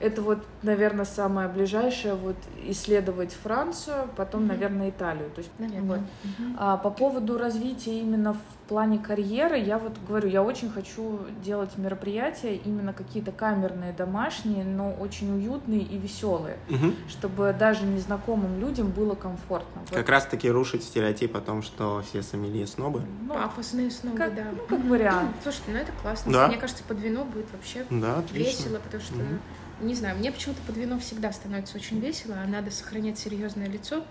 [0.00, 2.36] Это вот, наверное, самое ближайшее, вот
[2.66, 4.48] исследовать Францию, потом, Мгм.
[4.48, 5.30] наверное, Италию.
[5.30, 5.82] То есть, Наверное.
[5.82, 6.00] вот.
[6.38, 6.56] Мгм.
[6.58, 11.76] А по поводу развития именно в плане карьеры, я вот говорю, я очень хочу делать
[11.76, 16.94] мероприятия, именно какие-то камерные, домашние, но очень уютные и веселые, Мгм.
[17.08, 19.82] чтобы даже незнакомым людям было комфортно.
[19.82, 23.02] Вот, Как раз-таки рушить стереотип о том, что все сомелье снобы.
[23.26, 24.44] ну, Пафосные снова, как, да.
[24.52, 25.30] ну, как вариант.
[25.42, 26.32] Слушайте, ну это классно.
[26.32, 26.48] Да.
[26.48, 28.38] Мне кажется, под вино будет вообще Да, отлично.
[28.62, 29.40] весело, потому что, Мгм.
[29.80, 34.04] Не знаю, мне почему-то под вино всегда становится очень весело, а надо сохранять серьезное лицо.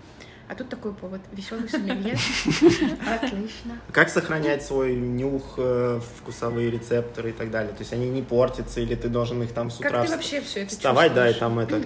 [0.46, 1.22] А тут такой повод.
[1.32, 2.12] Веселый сомелье.
[3.06, 3.80] Отлично.
[3.92, 7.72] Как сохранять свой нюх, э, вкусовые рецепторы и так далее?
[7.72, 10.40] То есть они не портятся, или ты должен их там с утра Как ты вообще
[10.42, 11.82] все это вставать, да, и там это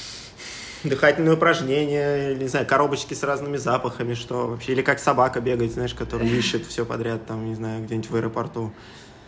[0.84, 5.72] дыхательные упражнения, или, не знаю, коробочки с разными запахами, что вообще, или как собака бегает,
[5.72, 8.72] знаешь, которая ищет все подряд, там, не знаю, где-нибудь в аэропорту.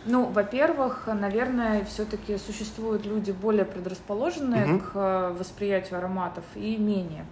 [0.05, 4.79] Ну, во-первых, наверное, все-таки существуют люди более предрасположенные Мгм.
[4.79, 7.25] к э, восприятию ароматов и менее.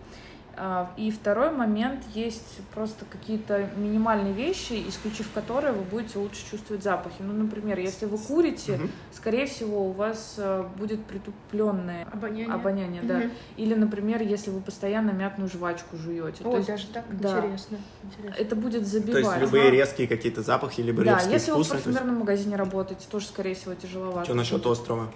[0.58, 6.82] А, И второй момент есть просто какие-то минимальные вещи, исключив которые вы будете лучше чувствовать
[6.84, 7.16] запахи.
[7.20, 8.91] Ну, например, если вы курите, Мгм.
[9.12, 12.53] скорее всего, у вас э, будет притупленное Обоняние.
[12.53, 13.18] обоняние, да.
[13.18, 13.32] Мгм.
[13.58, 16.43] Или, например, если вы постоянно мятную жвачку жуете.
[16.43, 17.39] То Ой, есть даже так да.
[17.39, 17.78] интересно.
[18.03, 18.36] Интересно.
[18.41, 19.24] это будет То забивать.
[19.26, 21.70] есть любые резкие какие-то запахи, либо Да, резкие если вы в вкусы.
[21.72, 24.26] То есть- парфюмерном магазине работаете, тоже, скорее всего, тяжеловато.
[24.26, 25.12] Что насчет острова?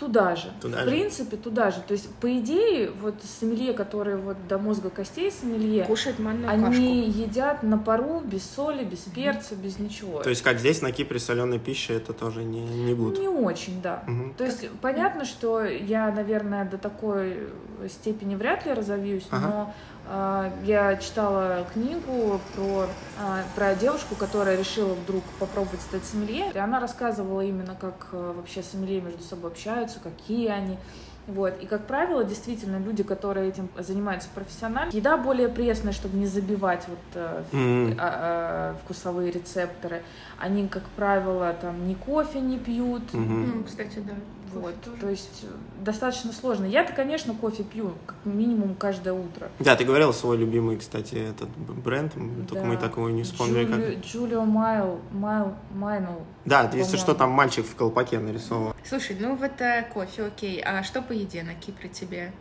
[0.00, 0.50] Туда же.
[0.60, 0.86] Туда в же.
[0.90, 1.82] принципе, туда же.
[1.86, 7.08] То есть, по идее, вот сомелье, которые вот до мозга костей сомелье, Кушать манную они
[7.08, 10.22] едят на пару, без соли, без перца, без ничего.
[10.22, 13.18] То есть, как здесь на Кипре соленая пища, это тоже не, не гуд.
[13.18, 14.02] Не очень, да.
[14.06, 14.34] Мгм.
[14.34, 17.48] То есть понятно, что я, наверное, до такой
[17.88, 19.46] степени вряд ли разовьюсь, Ага.
[19.46, 19.74] но
[20.64, 22.86] я читала книгу про,
[23.18, 26.50] а, про девушку, которая решила вдруг попробовать стать сомелье.
[26.52, 30.76] И она рассказывала именно, как а, вообще сомелье между собой общаются, какие они.
[31.26, 31.54] Вот.
[31.62, 36.84] И, как правило, действительно, люди, которые этим занимаются профессионально, еда более пресная, чтобы не забивать
[36.88, 37.96] вот, э, М.
[38.00, 40.02] а, а, вкусовые рецепторы.
[40.38, 43.58] Они, как правило, там ни кофе не пьют, Мгм.
[43.58, 44.14] Ну, кстати, да.
[44.54, 44.96] Вот, тоже.
[45.00, 45.46] то есть э,
[45.84, 46.64] достаточно сложно.
[46.64, 49.48] Я-то, конечно, кофе пью как минимум каждое утро.
[49.58, 52.68] Да, ты говорил свой любимый, кстати, этот бренд, м, только Да.
[52.68, 53.64] мы так его не вспомнили.
[53.66, 53.78] как.
[53.78, 56.24] Джули- Джулио Майл, Майл, Майнл.
[56.44, 58.74] Да, если что, там мальчик в колпаке нарисован.
[58.84, 60.60] Слушай, ну вот э, кофе, окей.
[60.62, 62.32] А что по еде на Кипре тебе?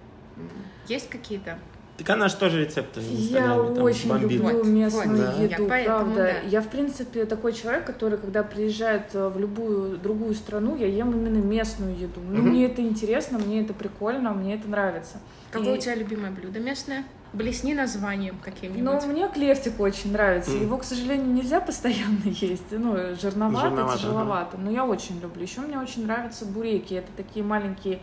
[0.87, 1.59] Есть какие-то?
[1.99, 4.31] Так она же тоже рецепты Я инстаграме там очень бомбит.
[4.41, 5.43] люблю местную вот, да.
[5.43, 6.15] еду, Я поэтому, правда.
[6.15, 6.49] да.
[6.49, 11.11] Я, в принципе, такой человек, который, когда приезжает э, в любую другую страну, я ем
[11.11, 12.21] именно местную еду.
[12.27, 12.49] Ну, Мгм.
[12.49, 15.17] мне это интересно, мне это прикольно, мне это нравится.
[15.51, 17.03] Какое И- у тебя любимое блюдо местное?
[17.31, 18.81] Блесни названием каким-нибудь.
[19.03, 20.49] Ну, мне клевтик очень нравится.
[20.51, 20.61] Мгм.
[20.63, 22.63] Его, к сожалению, нельзя постоянно есть.
[22.71, 24.57] Ну, жирновато, Жирновато, тяжеловато.
[24.57, 25.43] Но я очень люблю.
[25.43, 26.95] Еще мне очень нравятся буреки.
[26.95, 27.99] Это такие маленькие,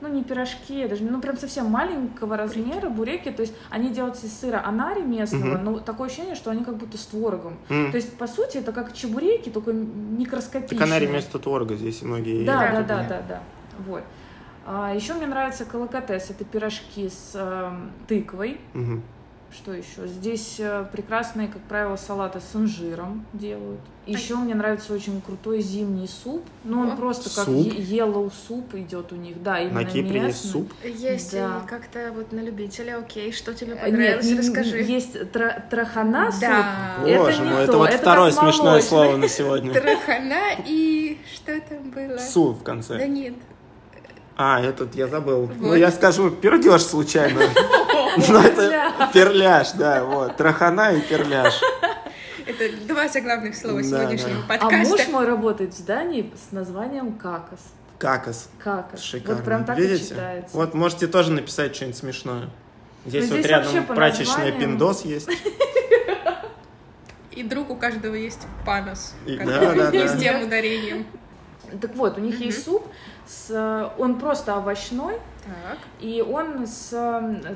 [0.00, 3.30] ну, не пирожки, даже, ну, прям совсем маленького размера буреки.
[3.30, 5.64] То есть они делаются из сыра анари местного, Мгм.
[5.64, 7.56] но такое ощущение, что они как будто с творогом.
[7.68, 7.90] М.
[7.90, 10.78] То есть, по сути, это как чебуреки, только микроскопичные.
[10.78, 12.86] Так она вместо творога здесь многие Да, едят.
[12.86, 13.40] да, да, да, да.
[13.86, 14.02] Вот.
[14.66, 16.30] А, еще мне нравится колокотес.
[16.30, 18.60] Это пирожки с эм, тыквой.
[18.74, 19.02] Мгм.
[19.50, 20.06] Что еще?
[20.06, 23.80] Здесь э, прекрасные, как правило, салаты с инжиром делают.
[24.06, 26.44] Еще мне нравится очень крутой зимний суп.
[26.64, 27.66] Ну, он просто как суп?
[27.66, 29.42] yellow суп идет у них.
[29.42, 30.70] Да, именно На Кипре есть суп.
[30.84, 31.62] Есть Да.
[31.66, 34.78] как-то вот на любителя, окей, что тебе Э, понравилось, Нет, расскажи.
[34.82, 36.40] есть тра- трахана суп.
[36.42, 36.96] Да.
[37.06, 38.88] Это Боже не мой, это то, вот это второе смешное молочный.
[38.88, 39.72] слово на сегодня.
[39.72, 42.18] Трахана и что там было?
[42.18, 43.08] Су в Да конце.
[43.08, 43.34] нет.
[44.36, 45.50] А, этот я забыл.
[45.58, 47.40] Ну, я скажу пердеж случайно.
[48.28, 50.36] Но это перляш, да, вот.
[50.36, 51.60] Трахана и перляш.
[52.46, 54.54] Это два заглавных слова Да, сегодняшнего да.
[54.54, 54.88] А подкаста.
[54.88, 57.60] муж мой работает в здании с названием Какос.
[57.98, 58.48] Какос.
[58.58, 59.00] Какос.
[59.02, 59.34] Шикарно.
[59.36, 60.10] Вот прям так и Видите?
[60.10, 60.56] читается.
[60.56, 62.48] Вот можете тоже написать что-нибудь смешное.
[63.04, 65.28] Здесь Ну, вот здесь рядом вообще по прачечная названиям- пиндос есть.
[67.32, 70.18] И друг у каждого есть панос, И- который да, да, с да.
[70.18, 71.06] тем ударением.
[71.80, 72.86] Так вот, у них есть суп,
[73.26, 75.78] с, э, он просто овощной, Так.
[76.00, 76.90] и он с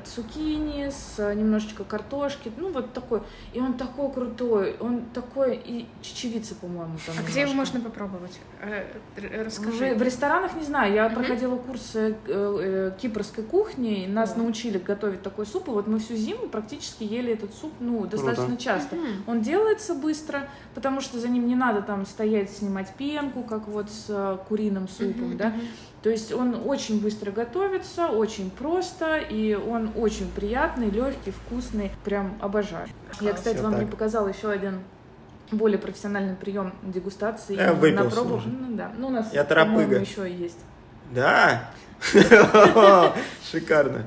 [0.05, 3.23] цукини, с немножечко картошки, ну вот такой.
[3.53, 7.77] И он такой крутой, он такой, и чечевицы, по-моему, там А где его немножко.
[7.79, 8.39] можно попробовать?
[8.61, 8.85] Э,
[9.17, 9.95] р- В, Расскажи.
[9.95, 11.15] в ресторанах не знаю, я Мгм.
[11.17, 14.41] проходила курсы э, э, кипрской кухни, и нас Да.
[14.43, 18.57] научили готовить такой суп, и вот мы всю зиму практически ели этот суп, ну, достаточно
[18.57, 18.97] часто.
[18.97, 19.25] Мгм.
[19.27, 23.91] Он делается быстро, потому что за ним не надо там стоять, снимать пенку, как вот
[23.91, 25.49] с куриным супом, Мгм, да.
[25.51, 25.61] мгм.
[26.03, 27.31] То есть он очень быстро
[27.83, 31.91] готовится, очень просто, и он очень приятный, легкий, вкусный.
[32.05, 32.89] Прям обожаю.
[33.21, 33.91] Я, кстати, вам не так.
[33.91, 34.81] показала еще один
[35.51, 37.57] более профессиональный прием дегустации.
[37.57, 38.37] Я выпил на пробу.
[38.37, 38.49] уже.
[38.49, 38.93] Ну да.
[38.97, 39.99] Ну, у нас, Я торопыга.
[39.99, 40.59] еще есть.
[41.11, 41.71] Да?
[43.51, 44.07] Шикарно.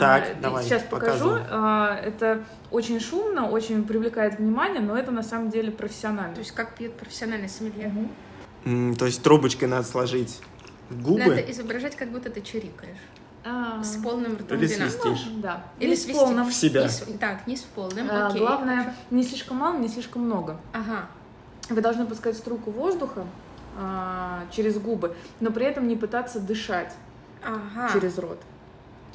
[0.00, 1.36] Так, давай, Сейчас покажу.
[1.48, 6.34] А, Это очень шумно, очень привлекает внимание, но это на самом деле профессионально.
[6.34, 7.92] То есть как пьет профессиональный сомелье?
[8.98, 10.40] То есть трубочкой надо сложить
[10.90, 12.96] губы Надо изображать, как будто ты чирикаешь.
[13.82, 14.88] С полным ртом или вина.
[14.90, 15.26] свистишь.
[15.36, 15.64] Да.
[15.78, 16.18] Или Не с свисти.
[16.18, 16.46] полным.
[16.48, 16.82] В себя.
[16.82, 18.40] Не с- так, не с полным, А, окей.
[18.40, 20.56] Главное, не слишком мало, не слишком много.
[20.72, 21.06] Ага.
[21.68, 23.24] Вы должны пускать струйку воздуха
[23.78, 26.94] а, через губы, но при этом не пытаться дышать
[27.44, 27.90] Ага.
[27.92, 28.40] через рот.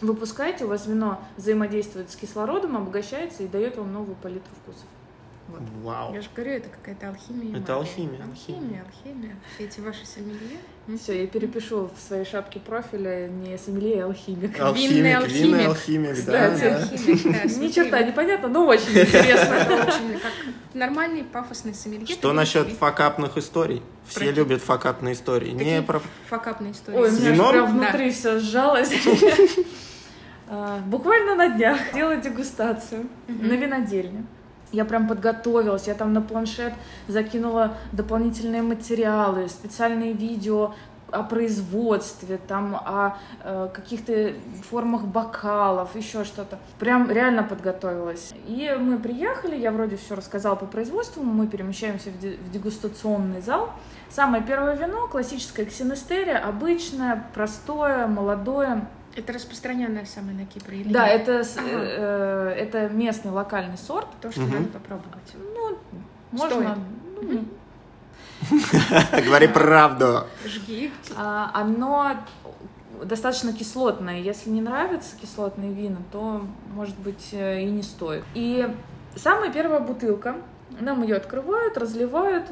[0.02, 4.86] Вы пускаете, у вас вино взаимодействует с кислородом, обогащается и дает вам новую палитру вкусов.
[5.48, 5.62] Вот.
[5.84, 6.14] Вау.
[6.14, 7.58] Я же говорю, это какая-то алхимия.
[7.60, 9.36] Это алхимия, Алхимия, алхимия.
[9.56, 10.58] Все эти ваши сомелье.
[10.98, 14.60] Все, я перепишу в своей шапке профиля не сомелье, а алхимик.
[14.60, 15.68] Алхимик, Винный винный алхимик.
[15.68, 16.62] алхимик, да, Кстати.
[16.62, 16.78] да.
[16.92, 19.56] Алхимик, да, Ни черта непонятно, но очень интересно.
[19.88, 20.32] Очень как
[20.74, 22.08] нормальный пафосный сомелье.
[22.08, 23.82] Что насчет факапных историй?
[24.08, 25.52] Все любят факапные истории.
[25.52, 26.02] Какие Не про...
[26.30, 26.98] факапные истории?
[26.98, 28.92] Ой, у меня прям внутри все сжалось.
[30.54, 34.26] А, Буквально на днях делала дегустацию на винодельне.
[34.72, 36.74] Я прям подготовилась, я там на планшет
[37.08, 40.74] закинула дополнительные материалы, специальные видео,
[41.12, 44.34] о производстве, там о э, каких-то
[44.70, 46.58] формах бокалов, еще что-то.
[46.80, 48.34] Прям реально подготовилась.
[48.48, 53.42] И мы приехали, я вроде все рассказала по производству, мы перемещаемся в, де- в дегустационный
[53.42, 53.72] зал.
[54.10, 58.88] Самое первое вино, классическое ксенестерия, обычное, простое, молодое.
[59.16, 61.22] Это распространенное самое на Кипре или Да, нет?
[61.28, 61.70] это, Ага.
[61.70, 64.08] э, это местный локальный сорт.
[64.22, 64.52] То, что Мгм.
[64.54, 65.34] надо попробовать.
[65.36, 65.78] Ну,
[66.32, 66.50] можно...
[66.50, 66.78] Стоит.
[67.22, 67.46] ну,
[69.26, 70.26] Говори правду.
[70.46, 70.92] Жги.
[71.16, 72.16] А, оно
[73.04, 74.20] достаточно кислотное.
[74.20, 78.24] Если не нравятся кислотные вина, то, может быть, э, и не стоит.
[78.34, 78.68] И
[79.16, 80.38] самая первая бутылка,
[80.80, 82.46] нам ее открывают, разливают.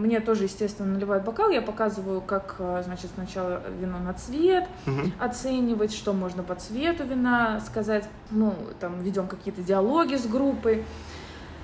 [0.00, 1.50] Мне тоже, естественно, наливают бокал.
[1.50, 5.12] Я показываю, как, э, значит, сначала вино на цвет Мгм.
[5.20, 8.08] оценивать, что можно по цвету вина сказать.
[8.30, 10.84] Ну, там, ведем какие-то диалоги с группой.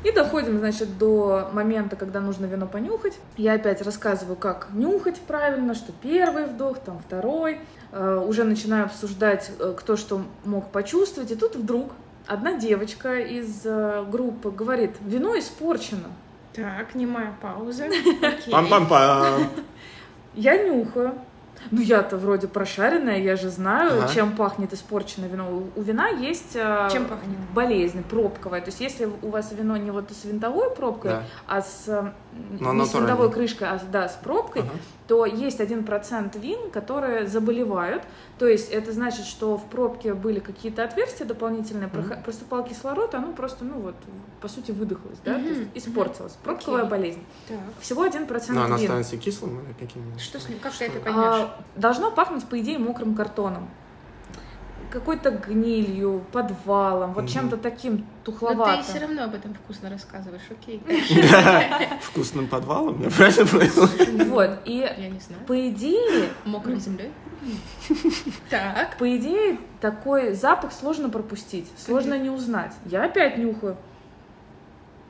[0.05, 3.19] И доходим, значит, до момента, когда нужно вино понюхать.
[3.39, 7.61] Я опять рассказываю, как нюхать правильно, что первый вдох, там второй.
[7.91, 11.31] Э, уже начинаю обсуждать, э, кто что мог почувствовать.
[11.33, 11.93] И тут вдруг
[12.27, 16.09] одна девочка из э, группы говорит, вино испорчено.
[16.57, 17.85] Так, немая пауза.
[18.51, 19.47] Пам-пам-пам.
[20.35, 21.15] Я нюхаю.
[21.71, 24.13] Ну, я-то вроде прошаренная, я же знаю, Ага.
[24.15, 25.63] чем пахнет испорченное вино.
[25.75, 27.39] У- вина есть э, Чем пахнет?
[27.55, 28.61] болезнь пробковая.
[28.61, 31.23] То есть, если у вас вино не вот с винтовой пробкой, Да.
[31.49, 31.87] а с
[32.61, 34.71] Но не с винтовой крышкой, а с- да, с пробкой, Ага.
[35.07, 38.03] То есть один процент вин, которые заболевают.
[38.39, 43.33] То есть это значит, что в пробке были какие-то отверстия дополнительные, прохо- проступал кислород, оно
[43.33, 43.95] просто, ну вот,
[44.41, 46.33] по сути, выдохлось, да, то есть испортилось.
[46.33, 46.43] мгм.
[46.45, 46.91] Пробковая Окей.
[46.91, 47.23] болезнь.
[47.49, 47.59] Так.
[47.81, 48.85] Всего один процент Но она вин.
[48.87, 50.03] становится кислым или каким?
[50.19, 50.59] Что с ним?
[50.59, 51.49] Как ты это А, поймешь?
[51.77, 53.69] должно пахнуть, по идее, мокрым картоном.
[54.91, 57.29] Какой-то гнилью, подвалом, вот Мгм.
[57.33, 58.83] чем-то таким Но ты тухловатым.
[58.85, 60.83] все равно об этом вкусно рассказываешь, окей.
[62.03, 64.27] Вкусным подвалом, я правильно понял?
[64.31, 64.89] Вот, и
[65.47, 67.11] по идее, Мокрой землей?
[68.51, 68.97] Так.
[68.99, 72.73] по идее, такой запах сложно пропустить, сложно не узнать.
[72.87, 73.77] Я опять нюхаю.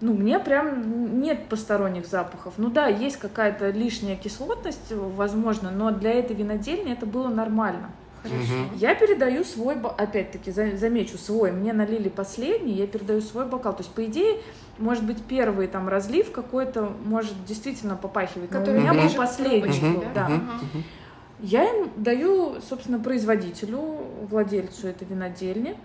[0.03, 2.55] Ну, мне прям нет посторонних запахов.
[2.59, 7.91] Ну да, есть какая-то лишняя кислотность, возможно, но для этой винодельни это было нормально.
[8.29, 8.55] Хорошо.
[8.77, 11.53] Я передаю свой, опять-таки, за- замечу, свой.
[11.53, 13.73] Мне налили последний, я передаю свой бокал.
[13.75, 14.39] То есть, по идее,
[14.79, 18.51] может быть, первый там разлив какой-то может действительно попахивать.
[18.51, 19.99] Но у Который меня был последний.
[20.15, 20.31] да?
[21.41, 23.79] Я им даю, собственно, производителю,
[24.31, 25.77] владельцу этой винодельни.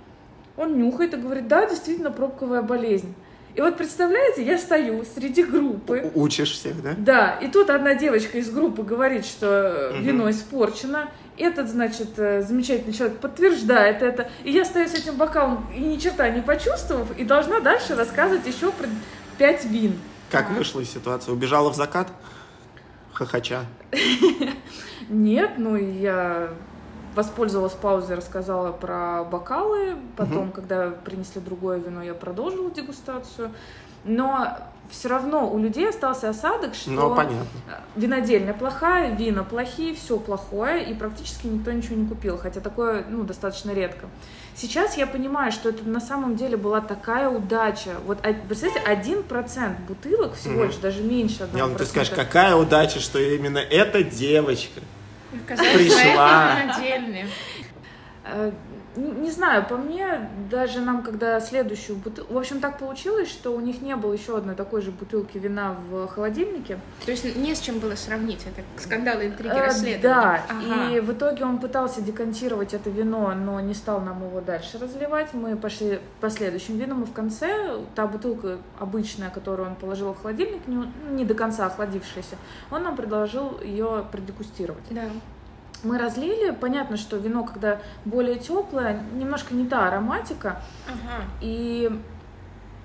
[0.57, 3.13] Он нюхает и говорит, да, действительно, пробковая болезнь.
[3.53, 6.93] И вот представляете, я стою среди группы, У- Учишь всех, да?
[6.97, 10.03] да, и тут одна девочка из группы говорит, что Мгм.
[10.03, 11.09] вино испорчено.
[11.41, 14.29] Этот, значит, э, замечательный человек подтверждает это.
[14.43, 18.45] И я стою с этим бокалом и ни черта не почувствовав, и должна дальше рассказывать
[18.45, 18.87] еще про
[19.39, 19.99] пять вин.
[20.29, 21.31] Как вышла из ситуации?
[21.31, 22.09] Убежала в закат?
[23.13, 23.65] Хохоча.
[25.09, 26.49] Нет, ну я
[27.15, 29.97] воспользовалась паузой, рассказала про бокалы.
[30.15, 30.51] Потом, Мгм.
[30.51, 33.51] когда принесли другое вино, я продолжила дегустацию.
[34.03, 34.57] Но
[34.91, 37.45] все равно у людей остался осадок, что Ну, понятно.
[37.95, 43.23] винодельня плохая, вина плохие, все плохое, и практически никто ничего не купил, хотя такое, ну,
[43.23, 44.07] достаточно редко.
[44.53, 47.91] Сейчас я понимаю, что это на самом деле была такая удача.
[48.05, 52.55] Вот, а- представляете, один процент бутылок всего лишь, даже меньше одного ну ты скажешь, какая
[52.55, 54.81] удача, что именно эта девочка.
[55.45, 56.57] Оказалось, Пришла.
[58.95, 62.33] Не, знаю, по мне, даже нам, когда следующую бутылку...
[62.33, 65.75] В общем, так получилось, что у них не было еще одной такой же бутылки вина
[65.89, 66.77] в холодильнике.
[67.05, 68.45] То есть не с чем было сравнить.
[68.45, 70.01] Это скандалы, интриги, Э, расследования.
[70.01, 70.89] Да, Ага.
[70.95, 75.33] и в итоге он пытался декантировать это вино, но не стал нам его дальше разливать.
[75.33, 80.21] Мы пошли по следующим винам, и в конце та бутылка обычная, которую он положил в
[80.21, 82.35] холодильник, не, не до конца охладившаяся,
[82.69, 84.83] он нам предложил ее продегустировать.
[84.89, 85.03] Да.
[85.83, 91.23] Мы разлили, понятно, что вино, когда более теплое, немножко не та ароматика, Ага.
[91.41, 91.89] и,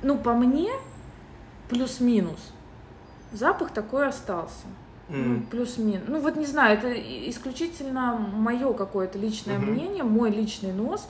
[0.03, 0.71] ну, по мне,
[1.69, 2.53] плюс-минус,
[3.33, 4.67] запах такой остался.
[5.09, 5.43] Ну, М.
[5.51, 6.05] плюс-минус.
[6.09, 6.93] Ну, вот не знаю, это
[7.31, 9.71] исключительно мое какое-то личное Мгм.
[9.73, 11.07] мнение, мой личный нос.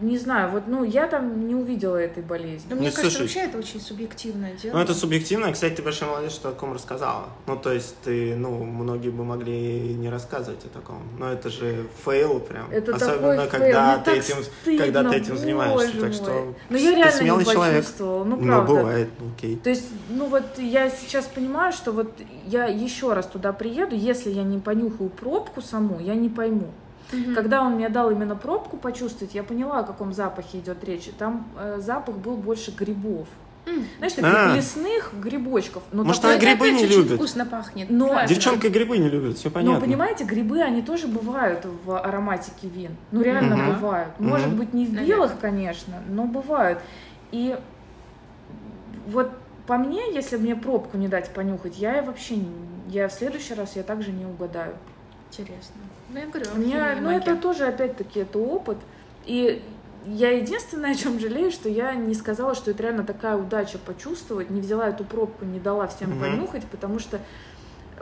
[0.00, 2.66] Не знаю, вот, ну, я там не увидела этой болезни.
[2.70, 4.74] Но мне Ну, кажется, слушай, вообще это очень субъективное дело.
[4.76, 5.52] Ну, это субъективно.
[5.52, 7.26] Кстати, ты большой молодец, что о таком рассказала.
[7.46, 11.02] Ну, то есть, ты, ну, многие бы могли не рассказывать о таком.
[11.18, 12.70] Но это же fail прям.
[12.70, 15.76] Это Особенно, такой когда fail, ты этим, стыдно, когда ты этим занимаешься.
[15.76, 16.12] боже Так мой.
[16.12, 17.76] что Ну, я ты реально смелый не человек.
[17.76, 18.74] почувствовала, ну, Ну, правда.
[18.74, 19.56] бывает, ну, окей.
[19.56, 22.10] То есть, ну вот я сейчас понимаю, что вот
[22.46, 26.72] я еще раз туда приеду, если я не понюхаю пробку саму, я не пойму.
[27.12, 27.34] Мгм.
[27.34, 31.10] Когда он мне дал именно пробку почувствовать, я поняла, о каком запахе идет речь.
[31.18, 33.26] Там э, запах был больше грибов.
[33.98, 34.56] Знаешь, таких А.
[34.56, 35.84] лесных грибочков.
[35.92, 37.12] Но Может, такой- она грибы опять не очень любит.
[37.14, 37.90] вкусно пахнет.
[37.90, 38.26] Но-.
[38.26, 39.80] Девчонка грибы не любит, все Но понятно.
[39.80, 42.96] понимаете, грибы, они тоже бывают в ароматике вин.
[43.12, 43.74] Ну, реально Мгм.
[43.74, 44.18] бывают.
[44.18, 44.56] Может Мгм.
[44.56, 46.80] быть, не в белых, конечно, но бывают.
[47.30, 47.56] И
[49.06, 49.30] вот
[49.68, 52.48] по мне, если мне пробку не дать понюхать, я вообще не...
[52.88, 54.74] Я в следующий раз я также не угадаю.
[55.30, 55.76] Интересно.
[56.12, 58.76] Ну, я говорю, Мне, алхимия, ну, это тоже, опять-таки, это опыт.
[59.24, 59.62] И
[60.04, 64.50] я единственное, о чем жалею, что я не сказала, что это реально такая удача почувствовать,
[64.50, 66.20] не взяла эту пробку, не дала всем Мгм.
[66.20, 67.18] понюхать, потому что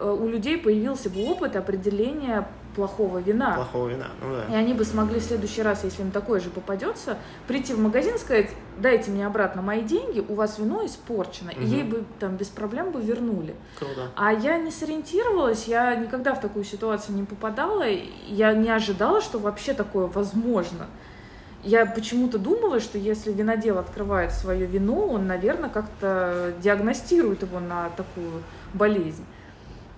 [0.00, 3.54] у людей появился бы опыт определения плохого вина.
[3.54, 4.56] Плохого вина, ну И да.
[4.58, 8.18] они бы смогли в следующий раз, если им такое же попадется, прийти в магазин и
[8.18, 11.50] сказать, дайте мне обратно мои деньги, у вас вино испорчено.
[11.50, 11.66] И Мгм.
[11.66, 13.54] ей бы там без проблем бы вернули.
[13.78, 14.08] Круто.
[14.16, 19.20] А я не сориентировалась, я никогда в такую ситуацию не попадала, и я не ожидала,
[19.20, 20.86] что вообще такое возможно.
[21.62, 27.90] Я почему-то думала, что если винодел открывает свое вино, он, наверное, как-то диагностирует его на
[27.96, 28.42] такую
[28.72, 29.26] болезнь.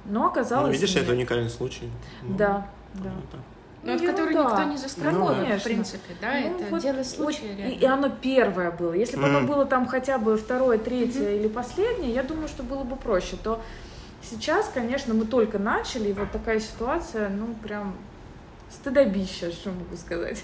[0.05, 0.73] Но Ну, оказалось...
[0.75, 1.05] видишь, нет.
[1.05, 1.91] это уникальный случай.
[2.23, 3.11] Ну, Да, да.
[3.11, 3.39] круто.
[3.85, 4.45] Ну, от Ну, которой да.
[4.45, 7.73] никто не застрахован, Ну, в принципе, да, Ну, это вот- дело случая, и, реально.
[7.75, 8.93] и оно первое было.
[8.93, 9.49] Если бы оно Мгм.
[9.49, 13.37] было там хотя бы второе, третье или последнее, я думаю, что было бы проще.
[13.43, 13.61] То
[14.23, 17.97] сейчас, конечно, мы только начали, и вот такая ситуация, ну, прям
[18.71, 20.43] стыдобища, что могу сказать.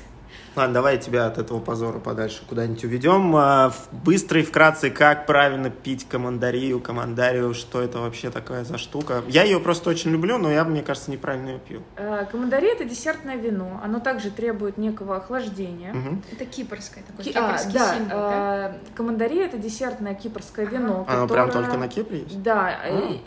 [0.56, 3.34] Ладно, давай тебя от этого позора подальше куда-нибудь уведем.
[3.36, 9.22] А, Быстро и вкратце, как правильно пить командарию, командарию, что это вообще такая за штука.
[9.28, 11.82] Я ее просто очень люблю, но я, мне кажется, неправильно ее пью.
[11.96, 13.80] Э, Командари– это десертное вино.
[13.84, 15.92] Оно также требует некого охлаждения.
[15.92, 16.22] Мгм.
[16.32, 18.68] Это кипрское такое, Ки- а, кипрский да, символ, да?
[18.70, 21.04] э, командари– это десертное кипрское вино.
[21.08, 22.42] Оно прям которое- только на Кипре есть?
[22.42, 23.20] Да, э, М.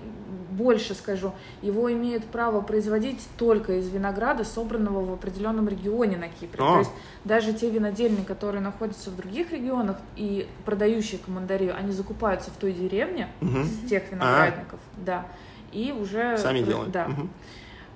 [0.52, 1.32] больше скажу.
[1.62, 6.64] Его имеют право производить только из винограда, собранного в определенном регионе на Кипре.
[6.64, 6.74] О.
[6.74, 6.92] То есть
[7.26, 12.74] даже те винодельни, которые находятся в других регионах и продающие командарию, они закупаются в той
[12.74, 13.64] деревне Мгм.
[13.66, 15.26] с тех виноградников, да,
[15.72, 16.92] и уже Сами делают.
[16.92, 17.08] Да.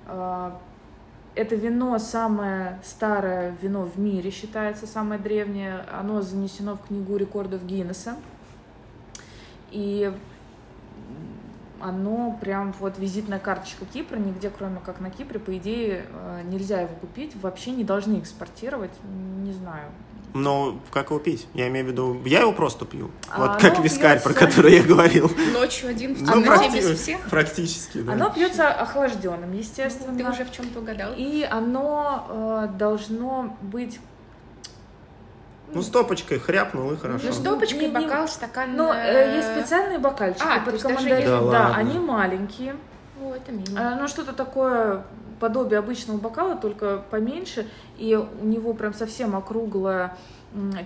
[0.06, 0.60] А,
[1.34, 5.84] Это вино самое старое вино в мире считается, самое древнее.
[5.92, 8.16] Оно занесено в книгу рекордов Гиннесса.
[9.70, 10.10] И
[11.88, 16.80] оно прям вот визитная карточка Кипра, нигде кроме как на Кипре, по идее, э, нельзя
[16.80, 18.90] его купить, вообще не должны экспортировать,
[19.42, 19.90] не знаю.
[20.34, 21.46] Но как его пить?
[21.54, 23.10] Я имею в виду, я его просто пью.
[23.30, 25.30] А, вот как вискарь, про пьется- который я говорил.
[25.54, 27.20] Ночью один в Ну, темноте практи- без всех.
[27.30, 28.12] Практически, да.
[28.12, 30.14] Оно пьется охлажденным, Ну, естественно.
[30.18, 31.12] Ты уже в чем-то угадал.
[31.16, 33.98] И оно э, должно быть
[35.72, 37.26] Ну, стопочкой хряпнул и хорошо.
[37.26, 38.76] Ну, стопочкой, бокал, стакан.
[38.76, 40.84] Но э, э, есть специальные бокальчики А, под есть-
[41.50, 42.76] Да они маленькие.
[43.20, 43.78] О, это мило.
[43.78, 45.04] Э, Ну, что-то такое
[45.40, 47.66] подобие обычного бокала, только поменьше.
[47.98, 50.16] И у него прям совсем округлая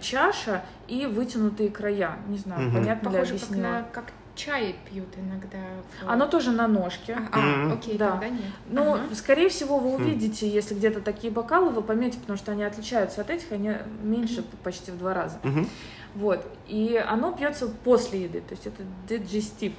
[0.01, 2.17] чаша и вытянутые края.
[2.29, 3.69] Не знаю, понятно ли Похоже, как, объяснила.
[3.69, 4.05] на, как
[4.41, 5.59] чай пьют иногда.
[6.05, 7.17] в- Оно тоже на ножке.
[7.33, 7.73] А, Мгм.
[7.75, 8.13] окей, Да.
[8.13, 8.41] тогда нет.
[8.69, 9.15] Ну, Ага.
[9.15, 10.03] скорее всего, вы Хм.
[10.03, 13.73] увидите, если где-то такие бокалы, вы поймете, потому что они отличаются от этих, они
[14.03, 15.39] меньше почти в два раза.
[15.43, 15.69] Мгм.
[16.15, 16.45] Вот.
[16.67, 19.73] И оно пьется после еды, то есть это диджестив.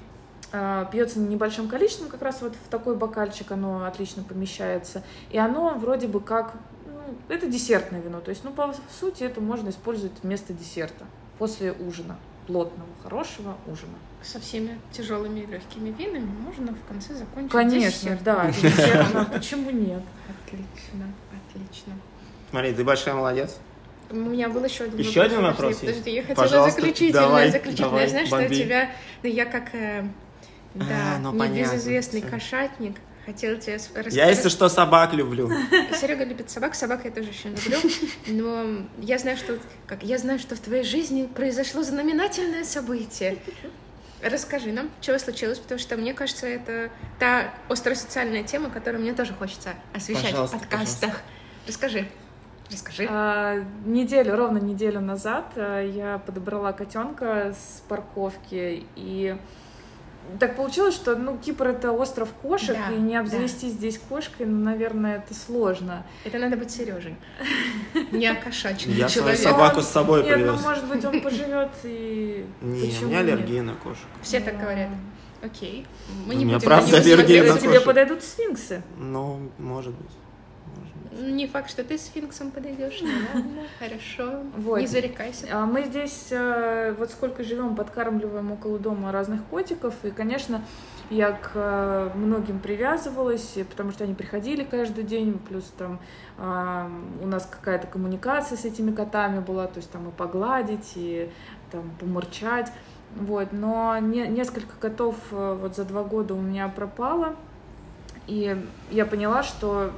[0.53, 5.01] А, Пьется небольшим количеством, как раз вот в такой бокальчик оно отлично помещается.
[5.29, 6.53] И оно вроде бы как,
[6.85, 11.05] ну, это десертное вино, то есть, ну, по сути, это можно использовать вместо десерта
[11.39, 12.17] после ужина,
[12.51, 13.93] плотного, хорошего ужина.
[14.23, 18.23] Со всеми тяжелыми и легкими винами можно в конце закончить Конечно, десерт.
[18.23, 18.51] да,
[19.33, 20.03] почему нет?
[20.45, 21.05] Отлично,
[21.49, 21.93] отлично.
[22.49, 23.57] Смотри, ты большая молодец.
[24.09, 25.85] У меня был еще один Еще один Подожди, вопрос есть?
[25.85, 27.89] Подожди, я хотела Пожалуйста, заключительное, давай, заключительное.
[27.89, 28.55] давай, Знаешь, что у бомби.
[28.55, 28.89] тебя,
[29.23, 30.05] ну я как, э,
[30.75, 32.29] да, А, ну, понятно, небезызвестный всё.
[32.29, 32.97] кошатник,
[33.31, 34.13] хотела тебе рассказать.
[34.13, 35.49] Я, если что, собак люблю.
[35.99, 37.77] Серега любит собак, собак я тоже очень люблю,
[38.27, 39.57] но я знаю, что
[39.87, 43.37] как я знаю, что в твоей жизни произошло знаменательное событие.
[44.21, 49.33] Расскажи нам, что случилось, потому что мне кажется, это та остросоциальная тема, которую мне тоже
[49.33, 51.21] хочется освещать Пожалуйста, в подкастах.
[51.67, 52.07] Расскажи,
[52.69, 53.07] расскажи.
[53.09, 59.35] А, неделю, ровно неделю назад а, я подобрала котенка с парковки и
[60.39, 63.19] так получилось, что ну Кипр это остров кошек, Да, и не да.
[63.21, 66.03] обзавестись здесь кошкой, ну, наверное, это сложно.
[66.25, 67.15] Это надо быть Сережей,
[68.11, 70.51] не окошаченный Я свою собаку с собой Нет, привез.
[70.55, 73.33] ну может быть он поживет и Не, у меня нет?
[73.33, 74.05] аллергия на кошек.
[74.21, 74.89] Все так говорят.
[75.43, 75.87] Окей.
[76.27, 77.61] Мы У не меня будем правда аллергия на смотреть.
[77.63, 77.85] Тебе кошек.
[77.85, 78.83] подойдут сфинксы.
[78.97, 80.11] Ну, может быть.
[81.11, 81.21] Быть.
[81.21, 82.99] Не факт, что ты сфинксом подойдешь.
[83.01, 84.43] Ну ладно, хорошо.
[84.57, 84.79] Вот.
[84.79, 85.47] Не зарекайся.
[85.51, 90.63] А Мы здесь э, вот сколько живем, подкармливаем около дома разных котиков, и, конечно,
[91.09, 95.99] я к э, многим привязывалась, потому что они приходили каждый день, плюс там
[96.37, 96.89] а,
[97.21, 101.29] у нас какая-то коммуникация с этими котами была, то есть там и погладить, и
[101.71, 102.71] там помурчать.
[103.15, 107.35] Вот, но не, несколько котов э, вот за два года у меня пропало.
[108.27, 108.55] И
[108.89, 109.91] я поняла, что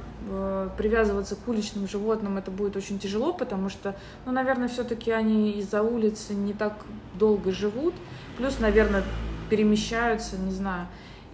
[0.76, 3.94] привязываться к уличным животным это будет очень тяжело, потому что,
[4.26, 6.74] ну, наверное, все-таки они из-за улицы не так
[7.18, 7.94] долго живут,
[8.38, 9.02] плюс, наверное,
[9.50, 10.86] перемещаются, не знаю.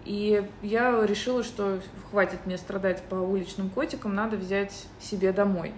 [0.04, 1.78] И я решила, что
[2.10, 5.72] хватит мне страдать по уличным котикам, надо взять себе домой.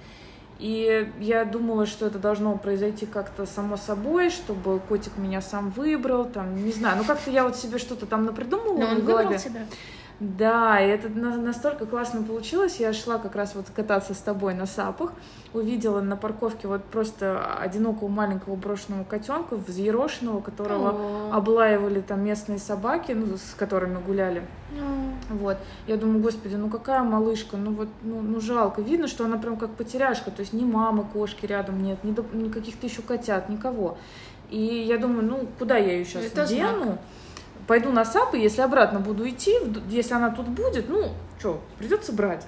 [0.59, 6.25] И я думала, что это должно произойти как-то само собой, чтобы котик меня сам выбрал,
[6.25, 9.25] там, не знаю, ну как-то я вот себе что-то там напридумывала Но он в голове.
[9.25, 9.67] выбрал тебя.
[10.23, 12.77] Да, и это на- настолько классно получилось.
[12.79, 15.13] Я шла как раз вот кататься с тобой на сапах,
[15.53, 20.91] увидела на парковке вот просто одинокого маленького брошенного котенка, взъерошенного, которого
[21.33, 21.37] О.
[21.37, 24.45] облаивали там местные собаки, ну, с которыми гуляли.
[24.71, 25.57] Ну, Вот.
[25.89, 28.81] Я думаю, господи, ну какая малышка, ну вот, ну, ну жалко.
[28.81, 32.33] Видно, что она прям как потеряшка, то есть ни мамы, кошки рядом нет, ни, доп-
[32.37, 33.99] ни каких-то еще котят, никого.
[34.51, 36.85] И я думаю, ну куда я ее сейчас Это дену?
[36.85, 36.99] знак.
[37.67, 39.55] Пойду на САПы, если обратно буду идти,
[39.89, 42.47] если она тут будет, ну что, придется брать.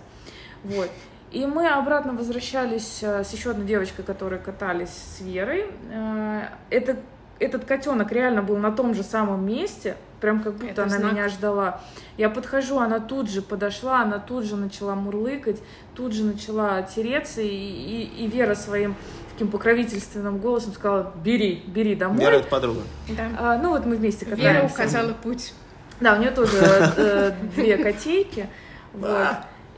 [0.64, 0.90] Вот.
[1.30, 5.66] И мы обратно возвращались э, с еще одной девочкой, которые катались с Верой.
[5.90, 6.96] Э, Это,
[7.40, 11.12] этот котенок реально был на том же самом месте, прям как будто Это она знак.
[11.12, 11.80] меня ждала.
[12.16, 15.60] Я подхожу, она тут же подошла, она тут же начала мурлыкать,
[15.96, 18.94] тут же начала тереться, и, и- и Вера своим
[19.34, 22.20] таким покровительственным голосом сказала, бери, бери домой.
[22.20, 22.80] Вера, это подруга.
[23.08, 23.28] да.
[23.38, 24.74] А, ну вот мы вместе Вера катаемся.
[24.74, 25.52] указала путь.
[26.00, 26.56] Да, у нее тоже
[26.96, 28.48] э, две котейки.
[28.92, 29.28] Вот.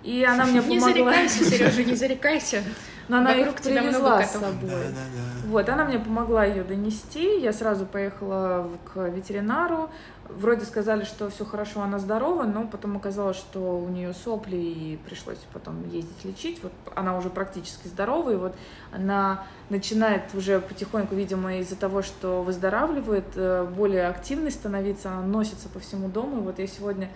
[0.03, 1.13] И она мне Не помогла.
[1.13, 2.63] зарекайся, Сережа, не зарекайся.
[3.09, 4.53] Но она Вокруг их привезла с собой.
[4.63, 5.49] Да-да-да.
[5.49, 7.41] Вот, она мне помогла ее донести.
[7.41, 9.91] Я сразу поехала к ветеринару.
[10.29, 14.99] Вроде сказали, что все хорошо, она здорова, но потом оказалось, что у нее сопли, и
[15.07, 16.63] пришлось потом ездить лечить.
[16.65, 18.57] Вот она уже практически здорова, и вот
[18.93, 25.69] она начинает уже потихоньку, видимо, из-за того, что выздоравливает, э, более активной становиться, она носится
[25.69, 26.39] по всему дому.
[26.39, 27.09] И вот я сегодня,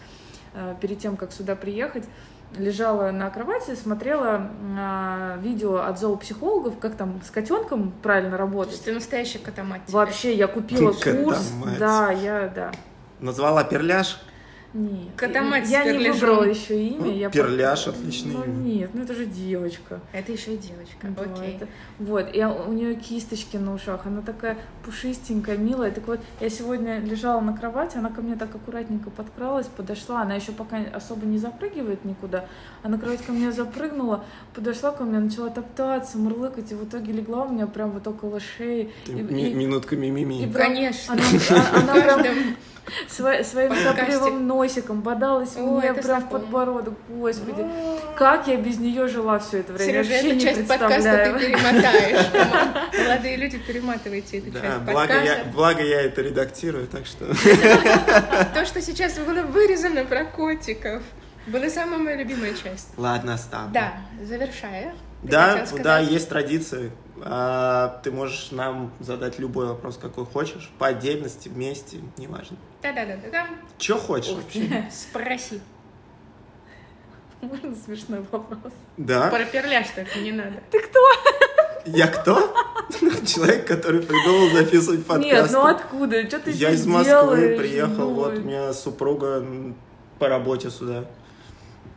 [0.55, 2.05] э, перед тем, как сюда приехать,
[2.59, 4.49] лежала на кровати, смотрела
[4.79, 8.73] а, видео от зоопсихологов, как там с котенком правильно То работать.
[8.73, 9.81] есть ты настоящий котомат.
[9.83, 9.95] теперь.
[9.95, 11.25] Вообще, я купила Котомать.
[11.25, 11.53] курс.
[11.79, 12.73] Да, я, да.
[13.21, 14.21] Назвала перляж.
[14.73, 15.09] Нет.
[15.17, 16.97] Котомать с я не выбрала еще имя.
[17.01, 20.01] Ну, я перляж пока- отличное Ну нет, ну это же девочка.
[20.13, 21.09] Это еще и девочка.
[21.09, 21.57] Да, Окей.
[21.57, 21.67] это-
[21.99, 25.91] Вот, и у нее кисточки на ушах, она такая пушистенькая, милая.
[25.91, 30.37] Так вот, я сегодня лежала на кровати, она ко мне так аккуратненько подкралась, подошла, она
[30.37, 32.45] еще пока особо не запрыгивает никуда,
[32.85, 37.13] а на кровать ко мне запрыгнула, подошла ко мне, начала топтаться, мурлыкать, и в итоге
[37.13, 38.91] легла у меня прям вот около шеи.
[39.09, 40.43] И- ми- и- Минутка мимими.
[40.45, 41.15] и прям Конечно.
[41.15, 41.23] Она,
[42.03, 42.37] она В прям
[43.09, 46.95] своим сопливым носиком бодалась О, мне прям в подбородок.
[47.09, 47.65] Господи,
[48.17, 51.47] как я без нее жила все это время, Сережа, вообще эту не часть подкаста ты
[51.47, 52.99] перемотаешь.
[53.09, 55.51] Молодые люди, перематывайте эту Да, часть благо я, подкаста.
[55.55, 57.27] благо я это редактирую, так что...
[58.55, 61.03] То, что сейчас было вырезано про котиков,
[61.47, 62.89] была самая моя любимая часть.
[62.97, 63.73] Ладно, оставлю.
[63.73, 64.95] Да, завершая.
[65.23, 66.91] Да, да, есть традиции.
[67.25, 72.57] А, ты можешь нам задать любой вопрос, какой хочешь, по отдельности, вместе, неважно.
[72.83, 73.47] Да-да-да-да.
[73.79, 74.89] Че хочешь вообще?
[74.93, 75.61] Спроси.
[77.41, 78.73] Можно смешной вопрос?
[78.97, 79.29] Да?
[79.29, 80.61] Про перляж только не надо.
[81.87, 82.55] Я кто?
[83.27, 85.25] Человек, который придумал записывать подкаст.
[85.33, 86.27] Нет, ну откуда?
[86.27, 87.59] Что ты Я здесь из Москвы делаешь?
[87.59, 89.43] приехал, Ну, вот у меня супруга
[90.19, 91.07] по работе сюда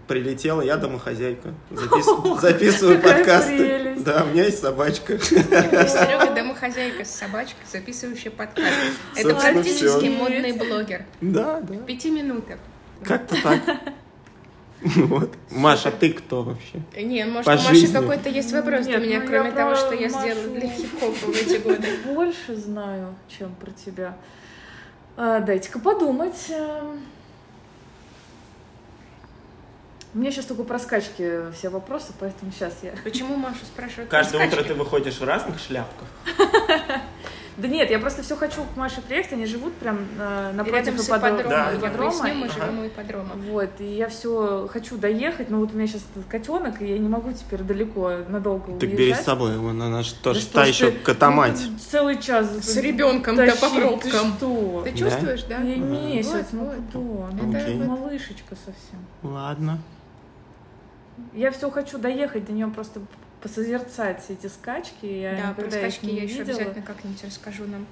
[0.07, 1.53] прилетела, я домохозяйка.
[1.71, 3.57] Запис- Записываю Какая подкасты.
[3.57, 4.03] прелесть.
[4.03, 5.17] Да, у меня есть собачка.
[5.19, 8.67] Серега домохозяйка с собачкой, записывающая подкаст.
[9.15, 11.05] Это практически модный блогер.
[11.21, 11.73] Да, да.
[11.73, 12.57] В пяти минутах.
[13.03, 13.61] Как-то так.
[14.95, 15.33] Вот.
[15.49, 16.81] Маша, ты кто вообще?
[17.01, 19.75] Не, может, По у Маши какой-то есть вопрос Нет, у меня, ну, кроме я того,
[19.75, 21.87] что я Машу- сделала для хип-хопа в эти годы.
[22.05, 24.17] Больше знаю, чем про тебя.
[25.15, 26.51] А, Дайте-ка подумать.
[30.13, 32.93] У меня сейчас только про скачки все вопросы, поэтому сейчас я...
[33.03, 34.09] Почему Машу спрашивают?
[34.09, 36.07] про Каждое утро ты выходишь в разных шляпках.
[37.55, 40.97] Да нет, я просто все хочу к Маше приехать, они живут прям э, напротив Рядом
[40.97, 41.49] с ипподро- ипподромом.
[41.49, 41.69] Да.
[41.71, 42.11] Я ипподрома.
[42.19, 42.53] поясню, мы Ага.
[42.53, 43.29] живем у ипподрома.
[43.35, 46.97] Вот, и я все хочу доехать, но вот у меня сейчас этот котенок, и я
[46.97, 48.97] не могу теперь далеко, надолго Так уезжать.
[48.97, 51.61] бери с собой, вон она ж Да тоже что та еще ты, катамать.
[51.69, 53.69] ну, целый час С ребенком, да, тащить, по
[54.87, 55.03] ты что?
[55.03, 55.09] Да?
[55.11, 55.57] чувствуешь, да?
[55.57, 55.65] Ага.
[55.67, 57.39] месяц, Вот, ну вот.
[57.39, 57.59] куда?
[57.67, 59.05] Ну, малышечка совсем.
[59.21, 59.77] Ладно.
[61.33, 63.01] Я все хочу доехать до нее просто
[63.41, 65.05] посозерцать эти скачки.
[65.05, 66.57] Я Да, про скачки я еще видела.
[66.57, 67.85] обязательно как-нибудь расскажу нам.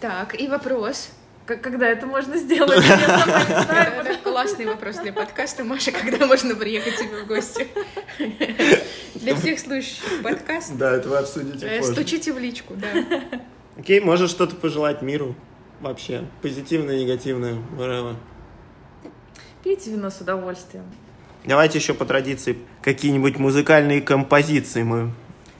[0.00, 1.10] Так, и вопрос.
[1.46, 2.84] К- Когда это можно сделать?
[2.84, 5.64] Это классный вопрос для подкаста.
[5.64, 7.66] Маша, когда можно приехать тебе в гости?
[9.14, 10.76] Для всех слушающих подкаст.
[10.76, 11.82] Да, это вы обсудите э.
[11.82, 12.88] Стучите в личку, да.
[13.78, 15.34] Окей, можешь что-то пожелать миру
[15.80, 16.24] вообще?
[16.42, 18.14] Позитивное, негативное, whatever.
[19.64, 20.84] Пейте вино с удовольствием.
[21.48, 25.12] Давайте еще по традиции какие-нибудь музыкальные композиции мы.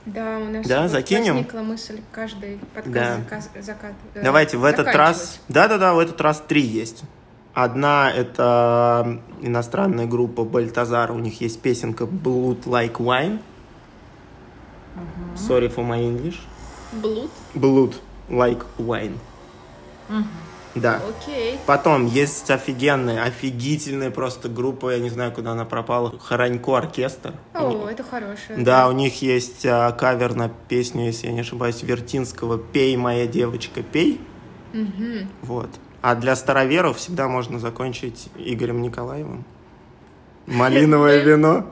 [0.05, 1.33] Да, у нас Да, вот закинем?
[1.33, 3.15] возникла мысль каждый подкаст Да.
[3.17, 5.39] заказ- закат- э, Давайте в этот раз...
[5.49, 7.01] Да-да-да, в этот раз три есть.
[7.55, 11.11] Одна— это иностранная группа Бальтазар.
[11.11, 13.39] У них есть песенка Blood Like Wine.
[15.35, 16.37] Sorry for my English.
[16.93, 17.31] Блуд?
[17.55, 17.95] Blood
[18.29, 19.17] Like Wine.
[20.81, 21.01] Да.
[21.07, 21.59] Окей.
[21.65, 27.33] Потом есть офигенная, офигительная просто группа, я не знаю, куда она пропала, Харанько оркестр.
[27.53, 28.57] О, это хорошее.
[28.57, 33.27] Да, у них есть а, кавер на песню, если я не ошибаюсь, Вертинского «Пей, моя
[33.27, 34.21] девочка, пей».
[34.73, 35.29] Мгм.
[35.41, 35.69] Вот.
[36.01, 39.45] А для староверов всегда можно закончить Игорем Николаевым.
[40.45, 41.65] Малиновое вино.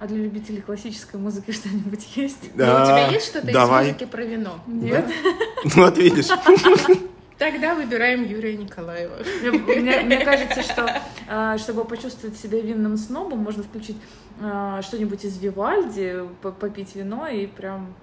[0.00, 2.50] А для любителей классической музыки что-нибудь есть?
[2.54, 3.84] Ну, у тебя есть что-то давай.
[3.84, 4.58] из музыки про вино?
[4.66, 5.06] Нет.
[5.76, 6.26] Вот видишь.
[7.38, 9.16] Тогда выбираем Юрия Николаева.
[9.42, 13.96] Мне, кажется, что а, чтобы почувствовать себя винным снобом, можно включить
[14.40, 17.94] а, что-нибудь из Вивальди, по- попить вино и прям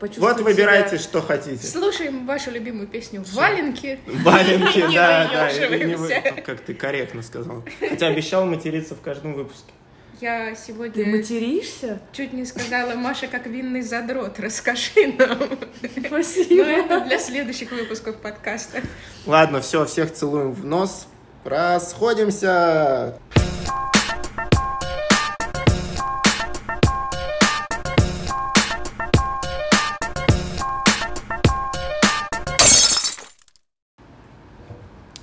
[0.00, 1.66] почувствовать Вот выбирайте, себя- что хотите.
[1.66, 3.98] Слушаем вашу любимую песню «Валенки».
[4.06, 6.32] Валенки, да, да.
[6.42, 7.64] Как ты корректно сказал.
[7.80, 9.72] Хотя обещал материться в каждом выпуске.
[10.20, 12.00] Я Ты сегодня материшься?
[12.10, 15.38] чуть не сказала, Маша, как винный задрот, расскажи нам.
[15.38, 16.64] Но Спасибо.
[16.64, 18.82] это для следующих выпусков подкаста.
[19.26, 21.06] Ладно, все, всех целуем в нос.
[21.44, 23.16] Расходимся.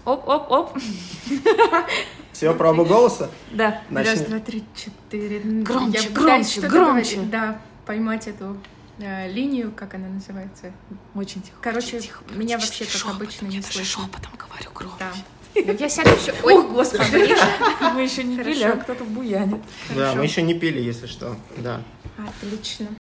[0.05, 0.77] Оп-оп-оп.
[2.35, 3.29] Все, проба голоса.
[3.51, 3.81] Да.
[3.89, 4.11] Начни.
[4.11, 5.39] Раз, два, три, четыре.
[5.39, 7.15] Громче, Я громче, громче.
[7.15, 7.29] говорить.
[7.29, 8.57] Да, поймать эту
[8.99, 10.73] э, линию, как она называется.
[11.13, 11.55] Очень тихо.
[11.61, 12.23] Короче, очень тихо.
[12.31, 14.03] меня вообще, как обычно, я не даже слышно.
[14.03, 14.97] шепотом говорю громче.
[14.99, 15.71] Да.
[15.79, 16.33] Я сяду еще...
[16.43, 17.35] Ой, господи.
[17.93, 19.61] Мы еще не пили, а кто-то буянит.
[19.95, 21.37] Да, мы еще не пили, если что.
[21.55, 21.81] Да.
[22.17, 22.87] Отлично.